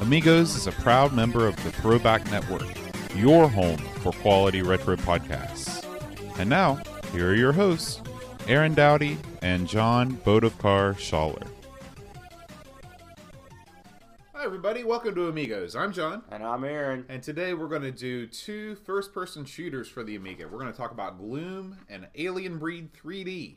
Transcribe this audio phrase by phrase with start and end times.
[0.00, 2.66] Amigos is a proud member of the Throwback Network,
[3.14, 5.84] your home for quality retro podcasts.
[6.38, 6.80] And now,
[7.12, 8.00] here are your hosts,
[8.48, 11.46] Aaron Dowdy and John Bodovkar Schaller.
[14.32, 14.84] Hi, everybody.
[14.84, 15.76] Welcome to Amigos.
[15.76, 16.22] I'm John.
[16.30, 17.04] And I'm Aaron.
[17.10, 20.48] And today we're going to do two first person shooters for the Amiga.
[20.48, 23.56] We're going to talk about Gloom and Alien Breed 3D.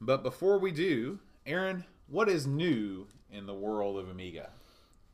[0.00, 4.50] But before we do, Aaron, what is new in the world of Amiga?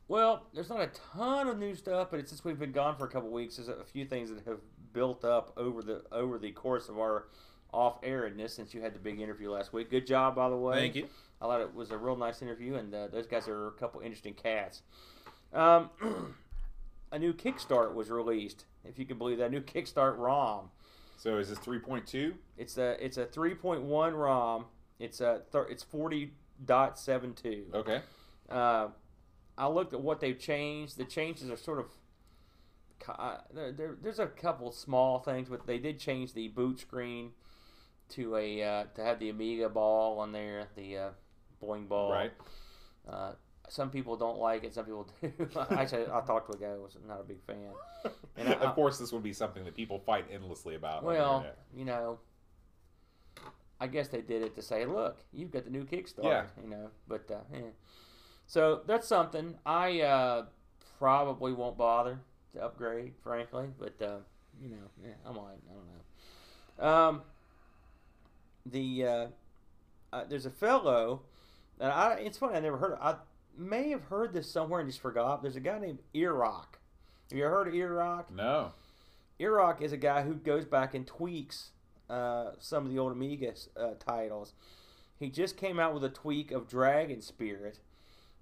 [0.07, 3.09] Well, there's not a ton of new stuff, but since we've been gone for a
[3.09, 4.59] couple weeks, there's a few things that have
[4.93, 7.27] built up over the over the course of our
[7.73, 9.89] off airedness since you had the big interview last week.
[9.89, 10.75] Good job, by the way.
[10.75, 11.07] Thank you.
[11.41, 13.99] I thought it was a real nice interview, and uh, those guys are a couple
[14.01, 14.83] interesting cats.
[15.53, 15.89] Um,
[17.11, 19.51] a new Kickstart was released, if you can believe that.
[19.51, 20.69] New Kickstart ROM.
[21.17, 22.33] So is this 3.2?
[22.57, 24.65] It's a it's a 3.1 ROM.
[24.99, 27.73] It's a it's 40.72.
[27.73, 28.01] Okay.
[28.49, 28.87] Uh,
[29.57, 30.97] I looked at what they've changed.
[30.97, 31.85] The changes are sort of
[33.07, 37.31] uh, there, there, there's a couple small things, but they did change the boot screen
[38.09, 41.09] to a uh, to have the Amiga ball on there, the uh,
[41.61, 42.11] Boing ball.
[42.11, 42.31] Right.
[43.07, 43.33] Uh,
[43.67, 44.73] some people don't like it.
[44.73, 45.31] Some people do.
[45.71, 47.69] Actually, I talked to a guy who was not a big fan.
[48.37, 51.03] And I- of course, this would be something that people fight endlessly about.
[51.03, 51.45] Well,
[51.75, 52.19] you know,
[53.79, 56.43] I guess they did it to say, look, you've got the new Kickstarter, Yeah.
[56.63, 56.89] you know.
[57.07, 57.61] But uh, eh.
[58.47, 60.45] So that's something I uh,
[60.99, 62.19] probably won't bother
[62.53, 63.67] to upgrade, frankly.
[63.77, 64.17] But uh,
[64.61, 65.59] you know, yeah, I might.
[65.69, 65.87] I don't
[66.79, 66.87] know.
[66.87, 67.21] Um,
[68.65, 69.27] the uh,
[70.13, 71.21] uh, there's a fellow,
[71.79, 72.93] and I it's funny I never heard.
[72.93, 73.15] Of, I
[73.57, 75.41] may have heard this somewhere and just forgot.
[75.41, 76.77] There's a guy named Earok.
[77.29, 78.31] Have you ever heard of Earok?
[78.31, 78.73] no.
[79.39, 81.71] Earok is a guy who goes back and tweaks
[82.09, 84.53] uh, some of the old Amiga uh, titles.
[85.19, 87.79] He just came out with a tweak of Dragon Spirit.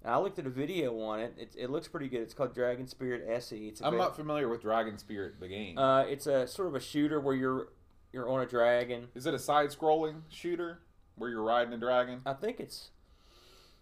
[0.04, 1.34] And I looked at a video on it.
[1.38, 2.20] It, it looks pretty good.
[2.20, 3.68] It's called Dragon Spirit SE.
[3.68, 5.78] It's a I'm bit- not familiar with Dragon Spirit, the game.
[5.78, 7.68] Uh, it's a sort of a shooter where you're
[8.12, 9.08] you're on a dragon.
[9.16, 10.78] is it a side scrolling shooter
[11.16, 12.20] where you're riding a dragon?
[12.24, 12.90] I think it's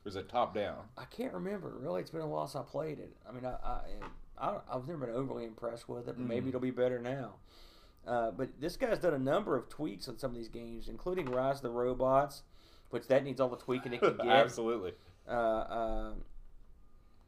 [0.04, 0.84] Or is it top down?
[0.96, 1.74] I can't remember.
[1.78, 3.14] Really, it's been a while since I played it.
[3.28, 3.80] I mean, I, I,
[4.38, 6.16] I I've never been overly impressed with it.
[6.16, 6.48] But maybe Mm.
[6.50, 7.34] it'll be better now.
[8.06, 11.26] Uh, but this guy's done a number of tweaks on some of these games, including
[11.30, 12.42] Rise of the Robots,
[12.90, 14.26] which that needs all the tweaking it can get.
[14.26, 14.92] Absolutely.
[15.28, 15.32] Uh,
[16.12, 16.14] um,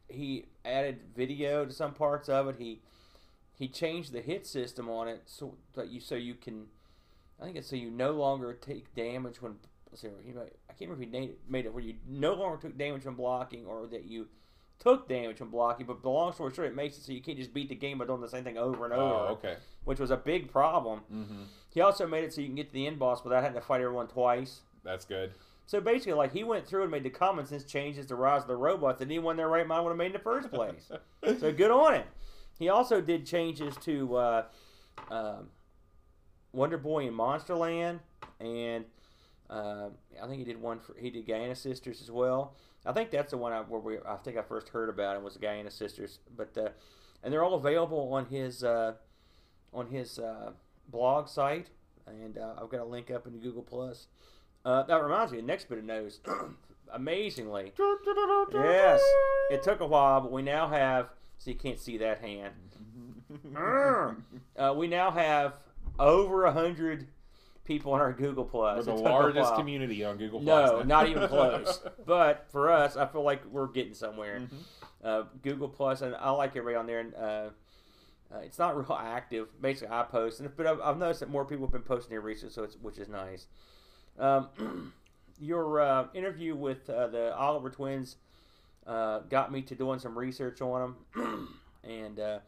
[0.09, 2.57] he added video to some parts of it.
[2.59, 2.81] He
[3.57, 6.67] he changed the hit system on it so that you so you can.
[7.41, 9.57] I think it's so you no longer take damage when.
[9.91, 12.57] let's see, you know, I can't remember if he made it where you no longer
[12.61, 14.29] took damage when blocking or that you
[14.79, 15.87] took damage when blocking.
[15.87, 17.99] But the long story short, it makes it so you can't just beat the game
[17.99, 19.57] by doing the same thing over and over, Oh, okay.
[19.85, 21.01] which was a big problem.
[21.13, 21.43] Mm-hmm.
[21.71, 23.67] He also made it so you can get to the end boss without having to
[23.67, 24.61] fight everyone twice.
[24.85, 25.33] That's good.
[25.67, 28.49] So basically, like he went through and made the common sense changes to Rise of
[28.49, 30.91] the Robots that anyone in their right mind would have made in the first place.
[31.41, 32.07] so good on it.
[32.59, 34.45] He also did changes to uh,
[35.11, 35.49] um
[36.53, 37.99] Wonder Boy and Monsterland,
[38.41, 38.85] and
[39.51, 39.89] uh,
[40.23, 42.55] I think he did one for he did Giana Sisters as well.
[42.87, 45.25] I think that's the one I, where we I think I first heard about him
[45.25, 46.69] was Giana Sisters, but uh,
[47.23, 48.95] and they're all available on his uh,
[49.73, 50.53] on his uh,
[50.89, 51.71] blog site,
[52.07, 54.07] and uh, I've got a link up in Google Plus.
[54.65, 56.21] Uh, that reminds me, the next bit of news.
[56.93, 57.73] Amazingly,
[58.53, 59.01] yes,
[59.51, 61.09] it took a while, but we now have.
[61.39, 62.55] So you can't see that hand.
[64.57, 65.55] uh, we now have
[65.99, 67.09] over a hundred
[67.65, 68.85] people on our Google We're Plus.
[68.85, 70.71] the It took a largest community on Google Plus.
[70.71, 71.83] No, not even close.
[72.07, 74.41] but for us, I feel like we're getting somewhere.
[74.41, 74.57] Mm-hmm.
[75.03, 77.01] Uh, Google Plus, and I like everybody on there.
[77.01, 77.51] And uh,
[78.35, 79.49] uh, it's not real active.
[79.61, 82.21] Basically, I post, and but I've, I've noticed that more people have been posting here
[82.21, 83.47] recently, so it's which is nice.
[84.19, 84.93] Um,
[85.41, 88.17] your uh, interview with uh, the Oliver twins
[88.87, 92.39] uh, got me to doing some research on them, and uh,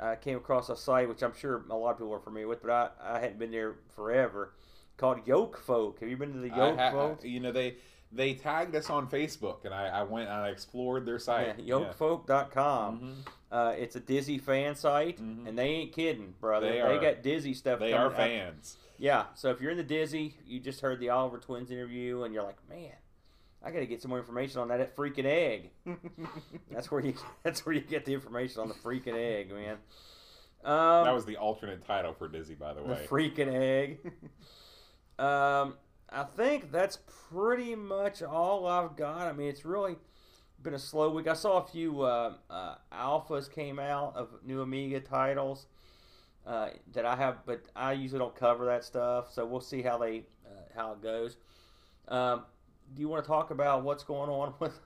[0.00, 2.62] I came across a site which I'm sure a lot of people are familiar with,
[2.62, 4.52] but I, I hadn't been there forever.
[4.96, 5.98] Called Yolkfolk.
[5.98, 7.24] Have you been to the Yolk ha- Folk?
[7.24, 7.74] you know they
[8.12, 11.56] they tagged us on Facebook, and I, I went and I explored their site.
[11.58, 13.00] Yeah, yolkfolk.com.
[13.00, 13.14] Mhm.
[13.50, 15.48] Uh, it's a Dizzy fan site, Mhm.
[15.48, 16.66] and they ain't kidding, brother.
[16.68, 17.80] They They, are- got Dizzy stuff.
[17.80, 18.16] They are out.
[18.16, 18.76] fans.
[18.98, 19.24] Yeah.
[19.34, 22.42] So if you're in the Dizzy, you just heard the Oliver Twins interview, and you're
[22.42, 22.92] like, man,
[23.62, 25.70] I got to get some more information on that at freaking egg.
[26.70, 27.14] that's where you.
[27.42, 29.76] That's where you get the information on the freaking egg, man.
[30.64, 33.06] Um, that was the alternate title for Dizzy, by the the way.
[33.08, 33.98] freaking egg.
[35.18, 35.74] um,
[36.08, 36.98] I think that's
[37.30, 39.22] pretty much all I've got.
[39.22, 39.96] I mean, it's really
[40.62, 41.26] been a slow week.
[41.26, 45.66] I saw a few uh, uh, alphas came out of new Amiga titles
[46.46, 49.32] uh, that I have, but I usually don't cover that stuff.
[49.32, 51.36] So we'll see how they uh, how it goes.
[52.08, 52.42] Um,
[52.94, 54.78] do you want to talk about what's going on with?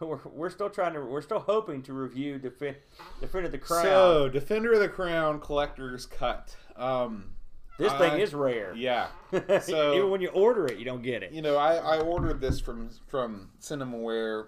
[0.00, 1.00] We're, we're still trying to.
[1.00, 2.76] We're still hoping to review Defend,
[3.20, 3.84] Defender of the Crown.
[3.84, 6.54] So, Defender of the Crown Collector's Cut.
[6.76, 7.30] Um,
[7.78, 8.74] this I- thing is rare.
[8.74, 9.06] yeah.
[9.60, 11.32] So- even when you order it, you don't get it.
[11.32, 14.46] You know, I, I ordered this from from Cinemaware.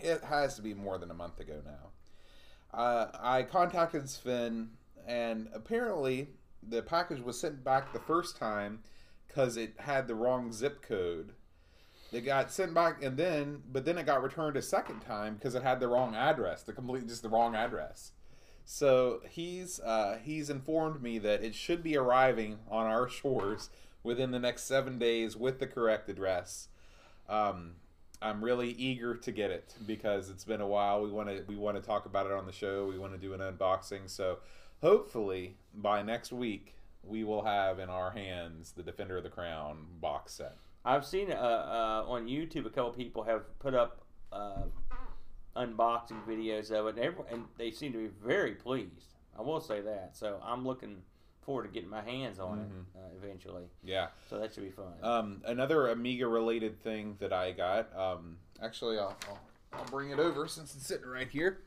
[0.00, 2.78] It has to be more than a month ago now.
[2.78, 4.70] Uh, I contacted Sven,
[5.06, 6.28] and apparently
[6.66, 8.80] the package was sent back the first time
[9.26, 11.32] because it had the wrong zip code.
[12.12, 15.54] It got sent back, and then but then it got returned a second time because
[15.54, 18.12] it had the wrong address, the complete just the wrong address.
[18.64, 23.70] So he's uh, he's informed me that it should be arriving on our shores
[24.02, 26.68] within the next seven days with the correct address.
[27.28, 27.74] Um,
[28.22, 31.02] I'm really eager to get it because it's been a while.
[31.02, 32.86] We want to we want to talk about it on the show.
[32.86, 34.08] We want to do an unboxing.
[34.10, 34.38] So
[34.82, 39.86] hopefully by next week we will have in our hands the Defender of the Crown
[40.00, 40.56] box set.
[40.84, 44.62] I've seen uh, uh, on YouTube a couple people have put up uh,
[45.56, 49.14] unboxing videos of it, and, everyone, and they seem to be very pleased.
[49.38, 50.10] I will say that.
[50.16, 51.02] So I'm looking
[51.42, 52.62] forward to getting my hands on Mhm.
[52.62, 53.64] it uh, eventually.
[53.82, 54.08] Yeah.
[54.28, 54.92] So that should be fun.
[55.02, 57.94] Um, another Amiga related thing that I got.
[57.96, 59.40] Um, actually, I'll, I'll
[59.72, 61.60] I'll bring it over since it's sitting right here.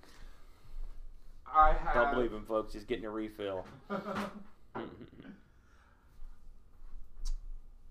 [2.13, 2.73] Don't believe him, folks.
[2.73, 3.65] He's getting a refill.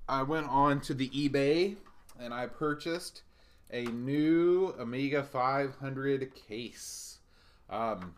[0.08, 1.74] I went on to the eBay
[2.20, 3.22] and I purchased
[3.72, 7.18] a new Amiga 500 case.
[7.68, 8.14] Um,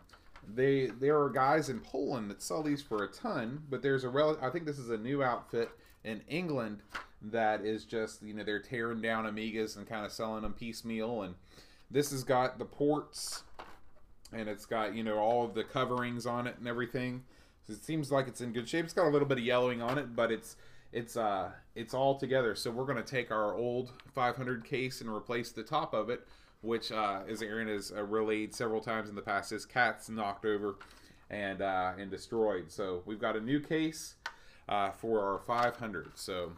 [0.47, 4.09] they there are guys in Poland that sell these for a ton, but there's a
[4.09, 5.71] rel- I think this is a new outfit
[6.03, 6.83] in England
[7.23, 11.23] that is just you know they're tearing down Amigas and kind of selling them piecemeal.
[11.23, 11.33] And
[11.89, 13.41] this has got the ports
[14.35, 17.23] and it's got you know all of the coverings on it and everything.
[17.65, 18.85] So it seems like it's in good shape.
[18.85, 20.55] It's got a little bit of yellowing on it, but it's
[20.91, 22.55] it's uh it's all together.
[22.55, 26.27] So we're gonna take our old 500 case and replace the top of it,
[26.61, 30.45] which uh, as Aaron has uh, relayed several times in the past, his cat's knocked
[30.45, 30.75] over
[31.29, 32.71] and uh, and destroyed.
[32.71, 34.15] So we've got a new case
[34.69, 36.11] uh, for our 500.
[36.15, 36.51] So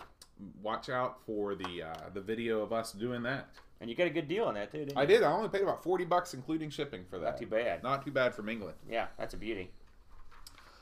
[0.62, 3.50] watch out for the uh, the video of us doing that.
[3.80, 5.08] And you get a good deal on that too, didn't I you?
[5.08, 5.24] did.
[5.24, 7.32] I only paid about 40 bucks including shipping for that.
[7.32, 7.84] Not too bad.
[7.84, 8.76] Not too bad from England.
[8.90, 9.72] Yeah, that's a beauty.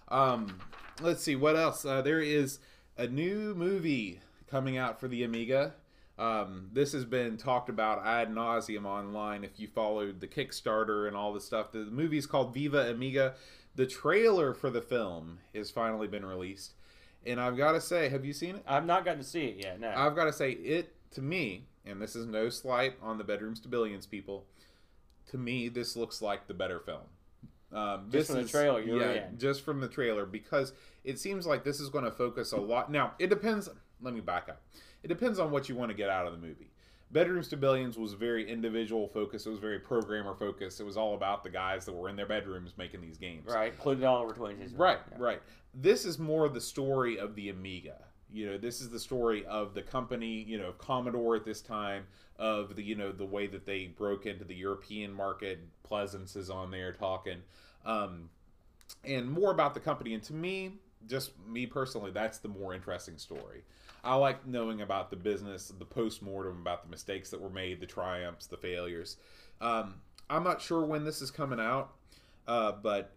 [0.07, 0.59] Um,
[1.01, 1.85] let's see what else.
[1.85, 2.59] Uh, there is
[2.97, 4.19] a new movie
[4.49, 5.73] coming out for the Amiga.
[6.17, 9.43] Um, this has been talked about ad nauseum online.
[9.43, 13.33] If you followed the Kickstarter and all the stuff, the movie is called Viva Amiga.
[13.75, 16.75] The trailer for the film has finally been released,
[17.25, 18.63] and I've got to say, have you seen it?
[18.65, 19.81] I've not gotten to see it yet.
[19.81, 19.89] No.
[19.89, 23.59] I've got to say, it to me, and this is no slight on the Bedrooms
[23.61, 24.45] to Billions people.
[25.31, 27.01] To me, this looks like the better film.
[27.73, 29.37] Um, Just from the is- trailer you're yeah, in.
[29.37, 30.73] just from the trailer, because
[31.03, 32.91] it seems like this is going to focus a lot.
[32.91, 33.67] Now, it depends.
[34.01, 34.61] Let me back up.
[35.03, 36.71] It depends on what you want to get out of the movie.
[37.11, 39.45] Bedrooms to Billions was very individual focused.
[39.45, 40.79] It was very programmer focused.
[40.79, 43.45] It was all about the guys that were in their bedrooms making these games.
[43.47, 44.61] right, including Oliver Twins.
[44.63, 44.77] isn't?
[44.77, 45.17] Right, Yeah.
[45.19, 45.41] right.
[45.73, 47.97] This is more the story of the Amiga.
[48.35, 52.05] You know, this is the story of the company, you know, Commodore at this time,
[52.37, 55.59] of the, you know, the way that they broke into the European market.
[55.83, 57.37] Pleasance is on there talking.
[57.85, 58.29] Um,
[59.05, 60.13] and more about the company.
[60.13, 60.73] And to me,
[61.07, 63.63] just me personally, that's the more interesting story.
[64.03, 67.79] I like knowing about the business, the post mortem, about the mistakes that were made,
[67.79, 69.15] the triumphs, the failures.
[69.61, 69.95] Um,
[70.29, 71.93] I'm not sure when this is coming out,
[72.47, 73.13] uh, but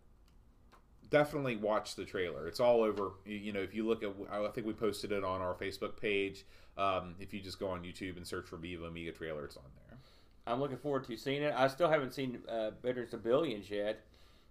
[1.11, 2.47] definitely watch the trailer.
[2.47, 3.12] It's all over.
[3.25, 6.45] You, know, if you look at, I think we posted it on our Facebook page.
[6.77, 9.65] Um, if you just go on YouTube and search for Viva Amiga trailer, it's on
[9.88, 9.99] there.
[10.47, 11.53] I'm looking forward to seeing it.
[11.57, 14.05] I still haven't seen uh, Bedrooms to Billions yet,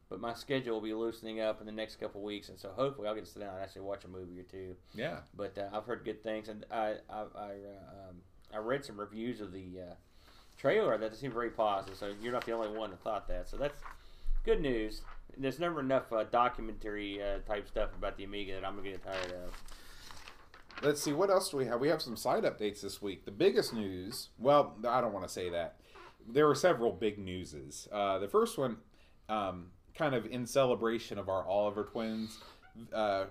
[0.09, 3.07] but my schedule will be loosening up in the next couple weeks, and so hopefully
[3.07, 4.75] I'll get to sit down and actually watch a movie or two.
[4.93, 5.19] Yeah.
[5.35, 8.21] But uh, I've heard good things, and I I I, uh, um,
[8.53, 9.93] I read some reviews of the uh,
[10.57, 11.97] trailer that seemed very positive.
[11.97, 13.49] So you're not the only one that thought that.
[13.49, 13.81] So that's
[14.47, 15.01] good news.
[15.37, 19.03] There's never enough uh, documentary uh, type stuff about the Amiga that I'm gonna get
[19.03, 19.61] tired of.
[20.81, 21.81] Let's see, what else do we have?
[21.81, 23.25] We have some side updates this week.
[23.25, 25.75] The biggest news, well, I don't want to say that.
[26.25, 27.89] There were several big newses.
[27.91, 28.77] Uh, the first one,
[29.27, 32.39] um, kind of in celebration of our Oliver twins,
[32.93, 33.25] uh,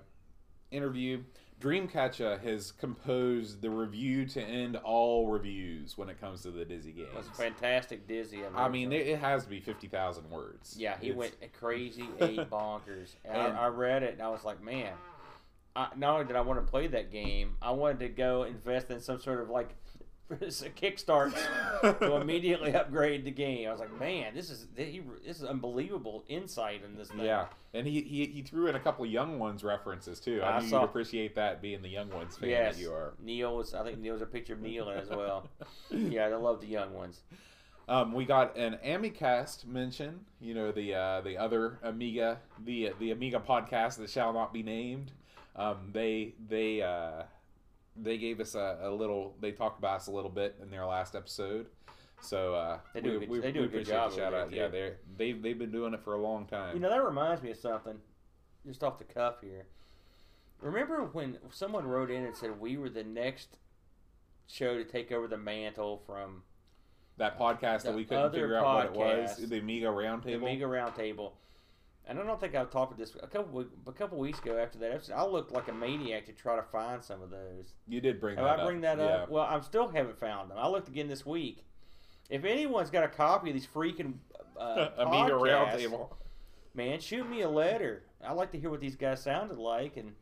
[0.70, 1.22] interview.
[1.60, 6.92] Dreamcatcher has composed the review to end all reviews when it comes to the Dizzy
[6.92, 7.08] games.
[7.12, 8.40] It was fantastic, dizzy.
[8.54, 10.74] I mean, it, it has to be fifty thousand words.
[10.78, 13.14] Yeah, he It's- went crazy, ate bonkers.
[13.24, 14.92] And, And- I, I read it, and I was like, man.
[15.74, 18.90] I, not only did I want to play that game, I wanted to go invest
[18.90, 19.74] in some sort of like
[20.30, 21.34] kickstart
[22.00, 23.68] to immediately upgrade the game.
[23.68, 27.20] I was like, man, this is he, this is unbelievable insight in this thing.
[27.20, 30.40] Yeah, and he, he he threw in a couple young ones references too.
[30.42, 32.92] I, I knew saw- you'd appreciate that being the young ones fan Yes, that you
[32.92, 33.14] are.
[33.22, 33.74] Neil was.
[33.74, 35.48] I think Neil's a picture of Neil as well.
[35.90, 37.22] yeah, I love the young ones.
[37.88, 40.20] Um, we got an Amicast mention.
[40.40, 44.62] You know the uh, the other Amiga, the the Amiga podcast that shall not be
[44.62, 45.12] named.
[45.54, 47.22] Um, they they uh,
[48.00, 49.34] they gave us a, a little.
[49.40, 51.66] They talked about us a little bit in their last episode.
[52.20, 54.32] So uh, They do a we, good- we, they do we a good job shout
[54.34, 54.52] out.
[54.52, 56.74] Yeah, they they've been doing it for a long time.
[56.74, 57.98] You know, that reminds me of something.
[58.66, 59.66] Just off the cuff here.
[60.60, 63.58] Remember when someone wrote in and said we were the next
[64.46, 66.42] show to take over the mantle from
[67.18, 70.22] that podcast that we couldn't figure out what it was, the Amiga Roundtable.
[70.24, 70.36] the Roundtable.
[70.42, 71.32] Amiga Roundtable?
[72.08, 74.78] And I don't think I've talked about this a couple a couple weeks ago after
[74.78, 75.14] that episode.
[75.14, 77.74] I looked like a maniac to try to find some of those.
[77.88, 78.66] You did bring Have that I up.
[78.68, 79.04] bring that yeah.
[79.04, 79.28] up?
[79.30, 80.58] Well, I still haven't found them.
[80.58, 81.64] I looked again this week.
[82.30, 84.14] If anyone's got a copy of these freaking
[84.58, 86.10] uh, Amiga Roundtable.
[86.74, 88.04] man, shoot me a letter.
[88.24, 90.12] I like to hear what these guys sounded like, and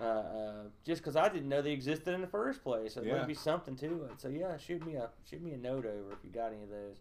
[0.00, 0.52] uh, uh,
[0.86, 3.24] just because I didn't know they existed in the first place, so there Yeah.
[3.24, 4.12] be something to it.
[4.20, 6.70] So yeah, shoot me a shoot me a note over if you got any of
[6.70, 6.96] those.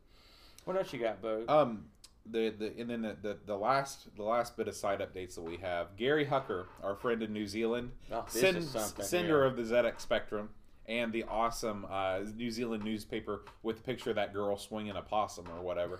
[0.66, 1.46] What else you got, Bo?
[1.48, 1.86] Um,
[2.32, 5.44] the, the and then the, the, the last the last bit of side updates that
[5.44, 5.96] we have.
[5.98, 9.48] Gary Hucker, our friend in New Zealand, oh, send, sender yeah.
[9.50, 10.50] of the ZX Spectrum,
[10.88, 15.02] and the awesome uh, New Zealand newspaper with the picture of that girl swinging a
[15.02, 16.00] possum or whatever.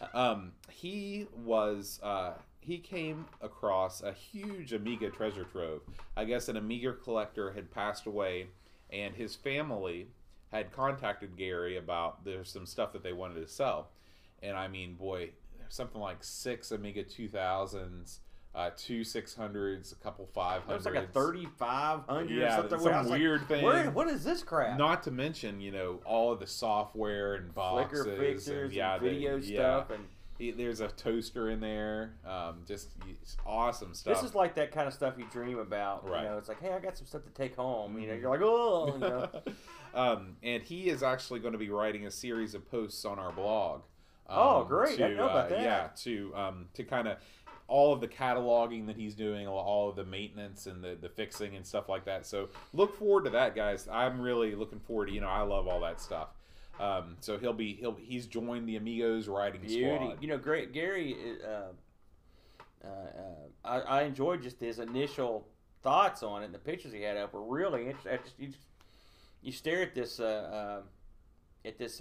[0.14, 5.80] um, he was uh, he came across a huge Amiga treasure trove.
[6.16, 8.48] I guess an Amiga collector had passed away,
[8.90, 10.08] and his family
[10.52, 13.88] had contacted Gary about there's some stuff that they wanted to sell,
[14.42, 15.30] and I mean, boy,
[15.68, 18.20] something like six Amiga two thousands.
[18.54, 22.62] Uh, two six hundreds, a couple five It was like a thirty-five hundred Yeah, or
[22.62, 22.80] something.
[22.80, 23.62] some I was like, weird thing.
[23.64, 24.78] Where, what is this crap?
[24.78, 28.72] Not to mention, you know, all of the software and boxes, Flicker fixers, and, and,
[28.72, 29.58] yeah, the- video yeah.
[29.60, 30.04] stuff, and
[30.38, 32.14] He- There's a toaster in there.
[32.26, 32.88] Um, just
[33.46, 34.14] awesome stuff.
[34.14, 36.08] this is like that kind of stuff you dream about.
[36.08, 36.22] Right.
[36.22, 37.98] You know, it's like, hey, I got some stuff to take home.
[37.98, 38.20] You know, Mhm.
[38.22, 39.28] you're like, oh, you know.
[39.94, 43.30] um, and he is actually going to be writing a series of posts on our
[43.32, 43.82] blog.
[44.28, 44.94] Oh, um, great.
[44.94, 45.62] I didn't know about uh, that.
[45.62, 47.18] Yeah, to um, to kind of
[47.66, 51.54] all of the cataloging that he's doing, all of the maintenance and the, the fixing
[51.54, 52.24] and stuff like that.
[52.24, 53.86] So look forward to that, guys.
[53.92, 55.12] I'm really looking forward to.
[55.12, 56.28] You know, I love all that stuff.
[56.80, 59.96] Um, so he'll be he'll he's joined the Amigos riding Beauty.
[59.96, 60.22] squad.
[60.22, 61.16] You know, great Gary.
[61.44, 61.72] Uh,
[62.84, 62.88] uh, uh,
[63.64, 65.46] I, I enjoyed just his initial
[65.82, 66.46] thoughts on it.
[66.46, 68.12] and The pictures he had up were really interesting.
[68.12, 68.60] I just, you, just,
[69.42, 72.00] you stare at this uh, uh, at this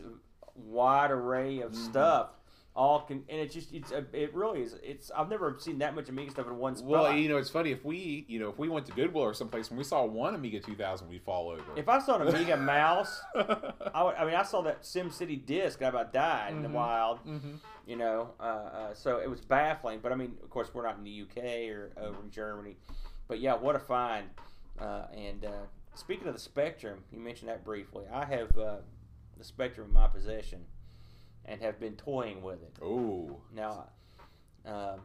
[0.57, 1.75] wide array of Mhm.
[1.75, 2.29] stuff.
[2.75, 4.75] All can, and it's just it's a, it really is.
[4.83, 6.87] It's I've never seen that much Amiga stuff in one spot.
[6.89, 9.33] Well, you know, it's funny if we, you know, if we went to Goodwill or
[9.33, 11.63] someplace and we saw one Amiga 2000, we'd fall over.
[11.75, 15.37] if I saw an Amiga mouse, I, would, I mean, I saw that Sim City
[15.37, 15.81] disc.
[15.81, 16.73] I about died in the Mhm.
[16.73, 17.19] wild.
[17.19, 17.55] hmm
[17.87, 18.33] you know.
[18.39, 19.99] Uh, uh, so it was baffling.
[20.03, 22.75] But I mean, of course, we're not in the UK or over in Germany.
[23.29, 24.29] But yeah, what a find!
[24.79, 25.51] Uh, and uh,
[25.95, 28.03] speaking of the Spectrum, you mentioned that briefly.
[28.13, 28.75] I have uh,
[29.37, 30.65] the Spectrum in my possession
[31.45, 33.87] and have been toying with it Oh, now,
[34.65, 34.99] um,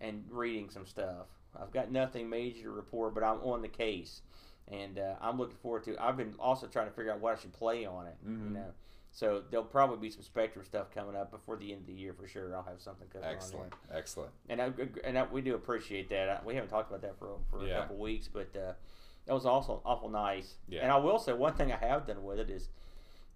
[0.00, 1.26] and reading some stuff.
[1.60, 4.22] I've got nothing major to report, but I'm on the case,
[4.68, 5.96] and uh, I'm looking forward to.
[6.02, 8.16] I've been also trying to figure out what I should play on it.
[8.24, 8.52] You Mhm.
[8.52, 8.72] know,
[9.10, 12.12] so there'll probably be some Spectrum stuff coming up before the end of the year
[12.14, 12.54] for sure.
[12.54, 14.32] I'll have something coming excellent, excellent.
[14.48, 16.28] and I, and I, we do appreciate that.
[16.28, 17.78] I, we haven't talked about that for for Yeah.
[17.78, 18.74] a couple weeks, but uh,
[19.26, 20.54] that was also awful nice.
[20.68, 20.80] Yeah.
[20.82, 22.68] And I will say one thing I have done with it is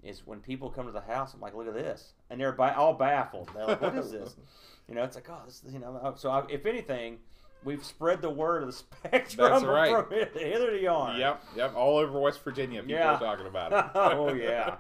[0.03, 2.77] is when people come to the house, I'm like, look at this, and they're ba-
[2.77, 3.49] all baffled.
[3.55, 4.35] They're like, what is this?
[4.87, 5.97] You know, it's like, oh, this, is- you know.
[5.97, 7.17] uh, So I, if anything,
[7.65, 8.73] we've spread the word of the
[9.07, 9.91] spectrum That's right.
[10.07, 11.19] from hither to yon.
[11.19, 11.75] Yep, yep.
[11.75, 13.15] All over West Virginia, people Yeah.
[13.15, 13.91] are talking about it.
[13.95, 14.77] Oh, yeah.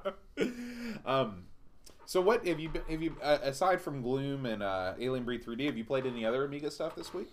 [1.07, 1.45] um,
[2.07, 5.43] so what have you been- have you uh, aside from Gloom and uh, Alien Breed
[5.43, 5.65] 3D?
[5.67, 7.29] Have you played any other Amiga stuff this week?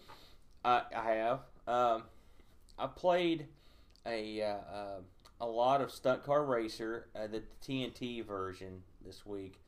[0.64, 1.40] I, I have.
[1.68, 2.04] Um,
[2.80, 3.48] I played
[4.06, 5.00] a uh, uh,
[5.40, 9.60] a lot of Stunt Car Racer, uh, the TNT version this week.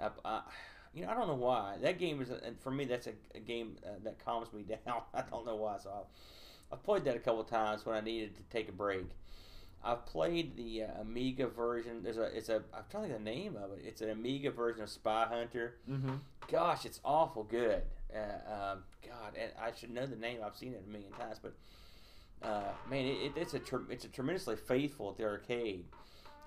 [0.00, 0.40] I, I,
[0.94, 2.30] you know, I don't know why that game is.
[2.30, 5.02] And for me, that's a, a game uh, that calms me down.
[5.14, 5.76] I don't know why.
[5.82, 9.06] So I, I've played that a couple times when I needed to take a break.
[9.84, 12.02] I've played the uh, Amiga version.
[12.04, 12.24] There's a.
[12.36, 12.62] It's a.
[12.72, 13.80] I'm trying to think of the name of it.
[13.84, 16.14] It's an Amiga version of Spy Hunter Mm-hmm.
[16.50, 17.82] gosh, it's awful good.
[18.14, 20.38] Uh, um, God, and I should know the name.
[20.44, 21.54] I've seen it a million times, but
[22.44, 25.84] uh, man, it, it, it's a tre- it's a tremendously faithful at the arcade,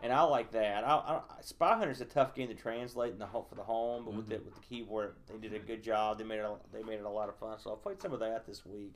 [0.03, 0.83] and I like that.
[0.83, 4.05] I, I, Spy Hunter's a tough game to translate in the home for the home,
[4.05, 6.17] but with the with the keyboard, they did a good job.
[6.17, 7.57] They made it a, they made it a lot of fun.
[7.59, 8.95] So I played some of that this week.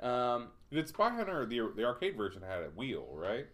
[0.00, 3.46] Um, Did Spy Hunter the the arcade version had a wheel, right?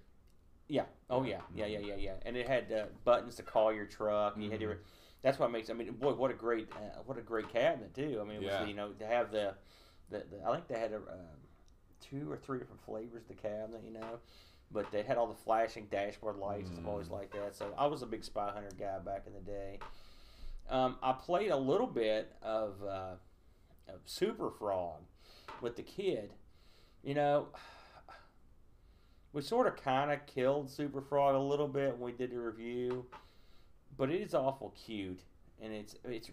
[0.69, 0.85] Yeah.
[1.11, 1.41] Oh yeah.
[1.55, 1.67] Yeah.
[1.67, 1.79] Yeah.
[1.81, 1.97] Yeah.
[1.97, 2.15] Yeah.
[2.25, 4.37] And it had uh, buttons to call your truck.
[4.37, 4.63] You had Mm-hmm.
[4.63, 4.79] your.
[5.23, 5.71] That's what makes.
[5.71, 8.19] I mean, boy, what a great, uh, what a great cabinet too.
[8.21, 8.65] I mean, it was, Yeah.
[8.67, 9.55] you know, to have the,
[10.11, 11.39] the, the I think they had a, um,
[12.03, 13.83] two or three different flavors of the cabinet.
[13.87, 14.19] You know,
[14.71, 16.71] but they had all the flashing dashboard lights.
[16.79, 17.13] I've always Mm.
[17.13, 17.55] liked that.
[17.55, 19.79] So I was a big Spy Hunter guy back in the day.
[20.69, 23.15] Um, I played a little bit of, uh,
[23.89, 25.01] of Super Frog
[25.61, 26.33] with the kid.
[27.03, 27.49] You know,
[29.33, 32.39] we sort of kind of killed Super Frog a little bit when we did the
[32.39, 33.07] review,
[33.97, 35.21] but it is awful cute,
[35.61, 36.31] and it's it's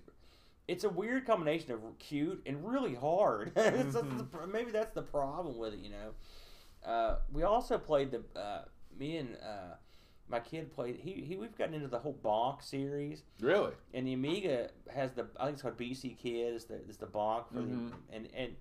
[0.70, 3.52] it's a weird combination of cute and really hard.
[3.58, 6.12] It's- that's the maybe that's the problem with it, you know.
[6.90, 8.64] Uh, we also played the uh,
[8.98, 9.76] me and uh,
[10.30, 10.96] my kid played.
[10.98, 13.74] He, he we've gotten into the whole Bonk series, Really?
[13.94, 17.08] and the Amiga has the I think it's called BC Kid is the is the
[17.08, 17.90] Bonk for Mhm.
[17.90, 18.56] the and and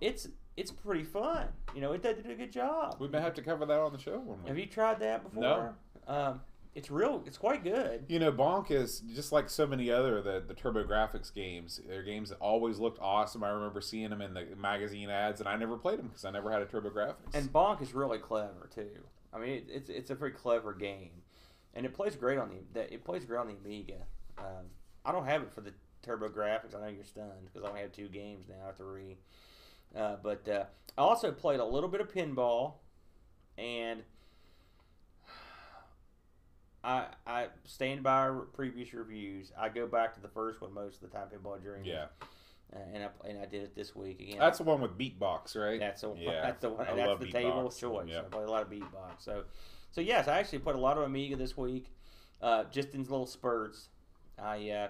[0.00, 1.48] it's it's pretty fun.
[1.74, 2.96] You know, it did, did a good job.
[3.00, 5.74] We may have to cover that on the show one Have you tried that before?
[6.06, 6.40] Um,
[6.74, 7.22] it's real.
[7.26, 8.04] It's quite good.
[8.08, 11.80] You know, Bonk is just like so many other the the TurboGrafx games.
[11.86, 13.42] They're games that always looked awesome.
[13.42, 16.30] I remember seeing them in the magazine ads, and I never played them because I
[16.30, 17.14] never had a TurboGrafx.
[17.34, 19.04] And Bonk is really clever too.
[19.32, 21.22] I mean, it, it's it's a very clever game,
[21.74, 24.02] and it plays great on the that it plays great on the Amiga.
[24.38, 24.66] Um,
[25.04, 25.72] I don't have it for the
[26.06, 26.76] TurboGrafx.
[26.76, 29.16] I know you're stunned because I only have two games now, three.
[29.96, 30.64] Uh, but uh,
[30.96, 32.74] I also played a little bit of pinball,
[33.58, 34.02] and
[36.82, 39.52] I I stand by previous reviews.
[39.58, 41.28] I go back to the first one most of the time.
[41.28, 41.86] Pinball Dreams.
[41.86, 42.06] yeah,
[42.74, 44.38] Uh, and I and I did it this week again.
[44.38, 45.78] that's the one with Beatbox, right?
[45.78, 46.86] That's the Yeah, that's the one.
[46.86, 48.08] I That's the table of choice.
[48.08, 48.20] Yeah.
[48.20, 49.18] I play a lot of beatbox.
[49.18, 49.44] So,
[49.90, 51.90] so yes, I actually put a lot of Amiga this week,
[52.40, 53.88] uh, just in little spurts.
[54.38, 54.88] I uh,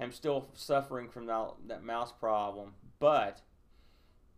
[0.00, 3.42] am still suffering from that, that mouse problem, but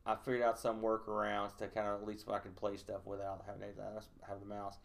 [0.04, 3.44] I figured out some workarounds to kind of at least I can play stuff without
[3.46, 4.76] having to have the mouse.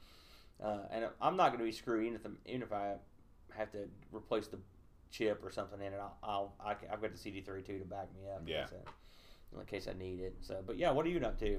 [0.64, 2.94] Uh, and I'm not going to be screwed even if, the, even if I
[3.56, 4.58] have to replace the
[5.12, 6.00] chip or something in it.
[6.00, 8.42] I'll, I'll I can, I've got the CD32 to back me up.
[8.42, 8.64] in Yeah.
[8.64, 10.36] case I- in case I need it.
[10.42, 11.58] So, but yeah, what are you up to?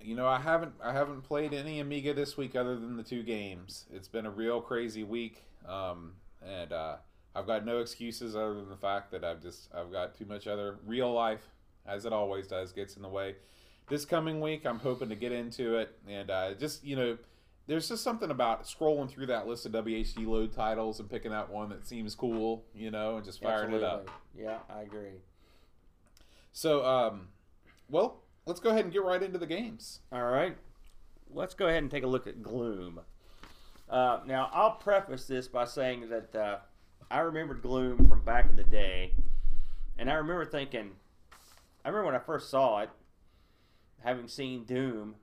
[0.00, 3.22] You know, I haven't I haven't played any Amiga this week other than the two
[3.24, 3.86] games.
[3.92, 6.12] It's been a real crazy week, um,
[6.46, 6.96] and uh,
[7.34, 10.46] I've got no excuses other than the fact that I've just I've got too much
[10.46, 11.42] other real life,
[11.84, 13.34] as it always does, gets in the way.
[13.88, 17.18] This coming week, I'm hoping to get into it, and uh, just you know,
[17.66, 21.68] there's just something about scrolling through that list of WHDLoad titles and picking out one
[21.70, 24.10] that seems cool, you know, and just firing it up.
[24.36, 25.20] Yeah, I agree.
[26.52, 27.28] So, um,
[27.88, 30.00] well, let's go ahead and get right into the games.
[30.10, 30.56] All right,
[31.32, 33.00] let's go ahead and take a look at Gloom.
[33.88, 36.58] Uh, now, I'll preface this by saying that uh,
[37.10, 39.14] I remembered Gloom from back in the day,
[39.98, 40.92] and I remember thinking,
[41.84, 42.90] I remember when I first saw it,
[44.02, 45.16] having seen Doom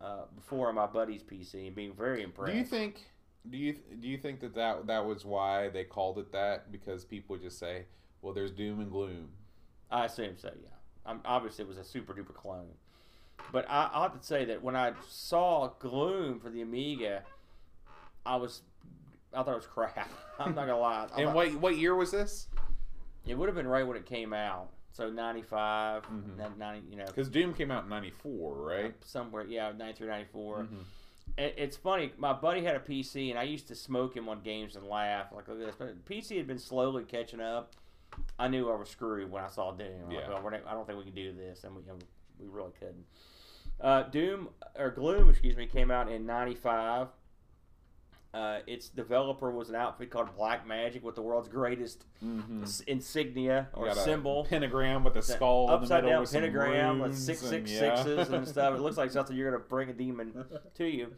[0.00, 2.52] uh, before on my buddy's PC and being very impressed.
[2.52, 3.06] Do you think?
[3.50, 6.70] Do you do you think that, that that was why they called it that?
[6.72, 7.84] Because people would just say,
[8.22, 9.28] "Well, there's doom and gloom."
[9.90, 10.50] I assume so.
[10.62, 10.68] Yeah.
[11.06, 12.68] Um, obviously, it was a super duper clone.
[13.52, 17.22] But I, I have to say that when I saw Gloom for the Amiga,
[18.26, 18.62] I was,
[19.32, 20.10] I thought it was crap.
[20.38, 21.06] I'm not gonna lie.
[21.16, 22.48] And thought- what what year was this?
[23.26, 24.70] It would have been right when it came out.
[24.98, 26.56] So 95, Mhm.
[26.58, 29.04] 90, you know, Because Doom came out in '94, right?
[29.04, 30.64] somewhere, yeah, 93, 94.
[30.64, 30.82] Mhm.
[31.36, 32.12] It, it's funny.
[32.18, 35.30] My buddy had a PC, and I used to smoke him on games and laugh
[35.30, 35.76] like look at this.
[35.76, 37.76] But PC had been slowly catching up.
[38.40, 39.86] I knew I was screwed when I saw Doom.
[40.06, 40.30] I'm like, Yeah.
[40.30, 41.82] well, we're not, I don't think we can do this, and we
[42.40, 43.06] we really couldn't.
[43.80, 47.06] Uh, Doom or Gloom, excuse me, came out in '95.
[48.34, 52.62] Uh, its developer was an outfit called Black Magic with the world's greatest Mhm.
[52.62, 54.44] s- insignia or symbol.
[54.44, 57.66] pentagram with a skull, in the upside middle down with pentagram with runes six and-
[57.66, 57.96] yeah.
[57.96, 58.74] sixes and stuff.
[58.74, 61.14] It looks like something you're gonna bring a demon to you.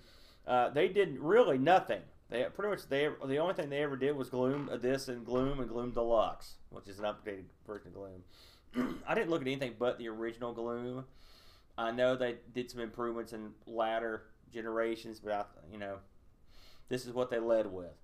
[0.47, 2.01] Uh, they did really nothing.
[2.29, 5.27] They pretty much they the only thing they ever did was Gloom uh, this and
[5.27, 9.01] Gloom and Gloom Deluxe, which is an updated version of Gloom.
[9.07, 11.07] I didn't look at anything but the original Gloom.
[11.77, 15.97] I know they did some improvements in latter generations, but I, you know,
[16.91, 17.95] this is what they led with.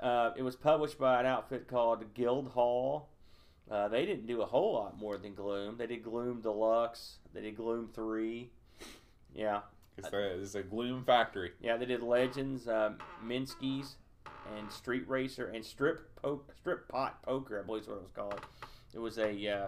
[0.00, 3.08] Uh, it was published by an outfit called Guildhall.
[3.70, 5.76] Uh, they didn't do a whole lot more than Gloom.
[5.78, 7.18] They did Gloom Deluxe.
[7.32, 8.50] They did Gloom Three.
[9.34, 9.60] Yeah,
[9.96, 11.52] It's a, it's a gloom factory.
[11.60, 11.76] yeah.
[11.76, 13.96] They did Legends, um, Minsky's,
[14.56, 18.10] and Street Racer and Strip po- Strip Pot Poker, I believe is what it was
[18.14, 18.40] called.
[18.92, 19.66] It was a uh,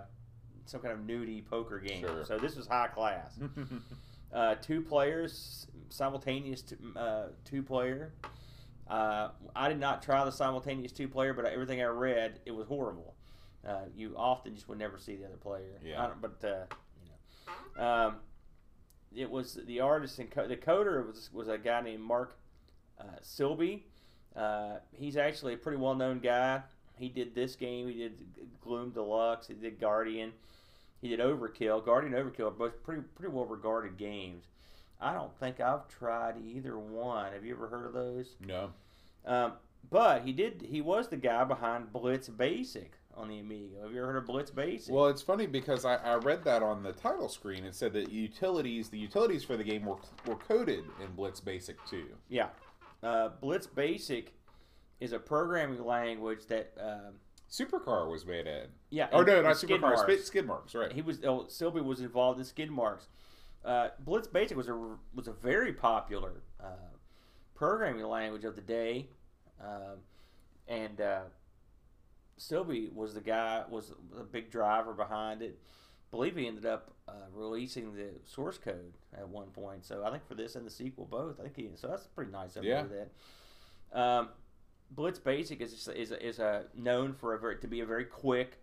[0.67, 2.01] some kind of nudie poker game.
[2.01, 2.25] Sure.
[2.25, 3.39] So this was high class.
[4.33, 8.13] uh, two players, simultaneous t- uh, two player.
[8.89, 12.67] Uh, I did not try the simultaneous two player, but everything I read, it was
[12.69, 13.15] horrible.
[13.67, 15.81] Uh, you often just would never see the other player.
[15.85, 16.11] Yeah.
[16.21, 16.65] But uh,
[17.03, 17.11] you
[17.79, 18.17] know, um,
[19.15, 22.39] it was the artist and co- the coder was was a guy named Mark
[23.01, 23.83] uh, Silby.
[24.37, 26.63] Uh, he's actually a pretty well known guy.
[26.99, 27.89] He did this game.
[27.89, 28.23] He did
[28.61, 29.49] Gloom Deluxe.
[29.49, 30.33] He did Guardian.
[31.01, 31.85] He did Overkill.
[31.85, 34.45] Guardian Overkill are both pretty pretty well regarded games.
[35.01, 37.33] I don't think I've tried either one.
[37.33, 38.37] Have you ever heard of those?
[38.47, 38.71] no.
[39.25, 39.55] Um,
[39.91, 40.67] but he did.
[40.69, 43.81] He was the guy behind Blitz Basic on the Amiga.
[43.83, 44.93] Have you ever heard of Blitz Basic?
[44.93, 47.65] Well, it's funny because I, I read that on the title screen.
[47.65, 51.77] It said that utilities, the utilities for the game were, were coded in Blitz Basic
[51.87, 52.07] too.
[52.29, 52.49] yeah.
[53.03, 54.33] Uh, Blitz Basic
[55.01, 56.73] is a programming language that.
[56.81, 57.15] Um,
[57.51, 58.67] Supercar was made in.
[58.91, 59.09] yeah.
[59.13, 60.07] Oh, no, not skid Supercar.
[60.07, 60.25] marks.
[60.25, 60.93] Skid marks, right.
[60.93, 61.21] He was.
[61.25, 63.07] Oh, Sylvie was involved in skid marks.
[63.67, 64.75] Uh, Blitz Basic was a
[65.13, 66.93] was a very popular uh,
[67.55, 69.09] programming language of the day,
[69.61, 69.99] um,
[70.69, 71.21] and uh,
[72.37, 75.59] Sylvie was the guy was the big driver behind it.
[76.13, 79.85] believe he ended up uh, releasing the source code at one point.
[79.85, 81.69] So I think for this and the sequel both, I think he.
[81.75, 82.85] So that's pretty nice of him Yeah.
[83.93, 84.01] that.
[84.01, 84.29] Um,
[84.93, 88.59] Blitz Basic is is is a known for a very to be a very quick,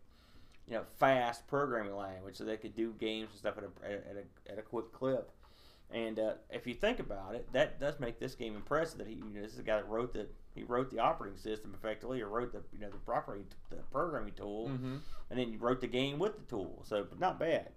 [0.67, 4.15] you know, fast programming language, so they could do games and stuff at a at
[4.17, 5.31] a, at a quick clip.
[5.91, 8.97] And uh, if you think about it, that does make this game impressive.
[8.99, 11.37] That he, you know, this is a guy that wrote the he wrote the operating
[11.37, 14.95] system effectively, or wrote the you know the operating the programming tool, Mm-hmm.
[15.29, 16.83] and then he wrote the game with the tool.
[16.85, 17.69] So, but not bad.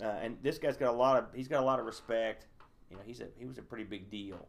[0.00, 2.46] Uh, and this guy's got a lot of he's got a lot of respect.
[2.90, 4.46] You know, he's a he was a pretty big deal.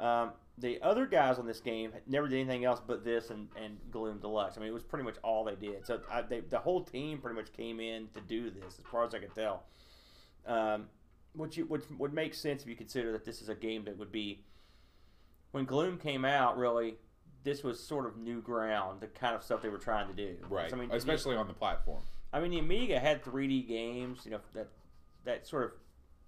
[0.00, 3.78] Um, the other guys on this game never did anything else but this and, and
[3.90, 4.56] Gloom Deluxe.
[4.56, 5.86] I mean, it was pretty much all they did.
[5.86, 9.04] So I, they, the whole team pretty much came in to do this, as far
[9.04, 9.64] as I could tell.
[10.46, 10.86] Um,
[11.34, 13.96] which you, which would make sense if you consider that this is a game that
[13.98, 14.44] would be
[15.52, 16.58] when Gloom came out.
[16.58, 16.96] Really,
[17.44, 20.36] this was sort of new ground, the kind of stuff they were trying to do.
[20.48, 20.70] Right.
[20.70, 22.02] So, I mean, Especially on the platform.
[22.32, 24.68] I mean, the Amiga had 3D games, you know, that
[25.24, 25.70] that sort of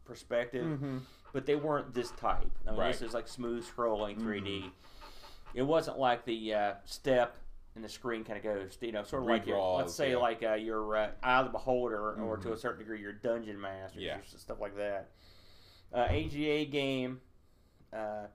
[0.05, 0.99] perspective, Mm-hmm.
[1.33, 2.51] But they weren't this type.
[2.67, 4.71] I mean, this is like smooth scrolling 3D.
[5.55, 7.37] It wasn't like the uh, step
[7.75, 10.17] and the screen kind of goes, you know, sort of like your, let's say yeah.
[10.19, 12.53] like uh, your uh, Eye of the Beholder, or to Mhm.
[12.53, 14.19] a certain degree your Dungeon Master, Yeah.
[14.19, 15.11] or stuff like that.
[15.93, 17.21] Uh, AGA game,
[17.93, 18.27] uh,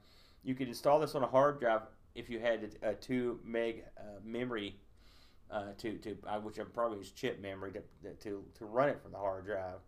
[0.43, 1.81] you could install this on a hard drive
[2.15, 4.79] if you had a two meg uh, memory
[5.51, 9.01] uh, to to uh, which I'm probably is chip memory to, to to run it
[9.01, 9.79] from the hard drive.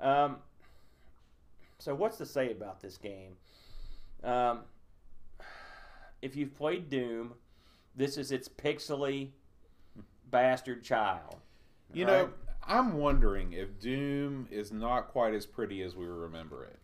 [0.00, 0.38] Um,
[1.80, 3.32] so what's to say about this game?
[4.22, 4.60] Um,
[6.22, 7.34] if you've played Doom,
[7.96, 9.30] this is its pixely
[10.30, 11.36] bastard child.
[11.92, 12.12] You right?
[12.12, 12.30] know,
[12.66, 16.78] I'm wondering if Doom is not quite as pretty as we remember it.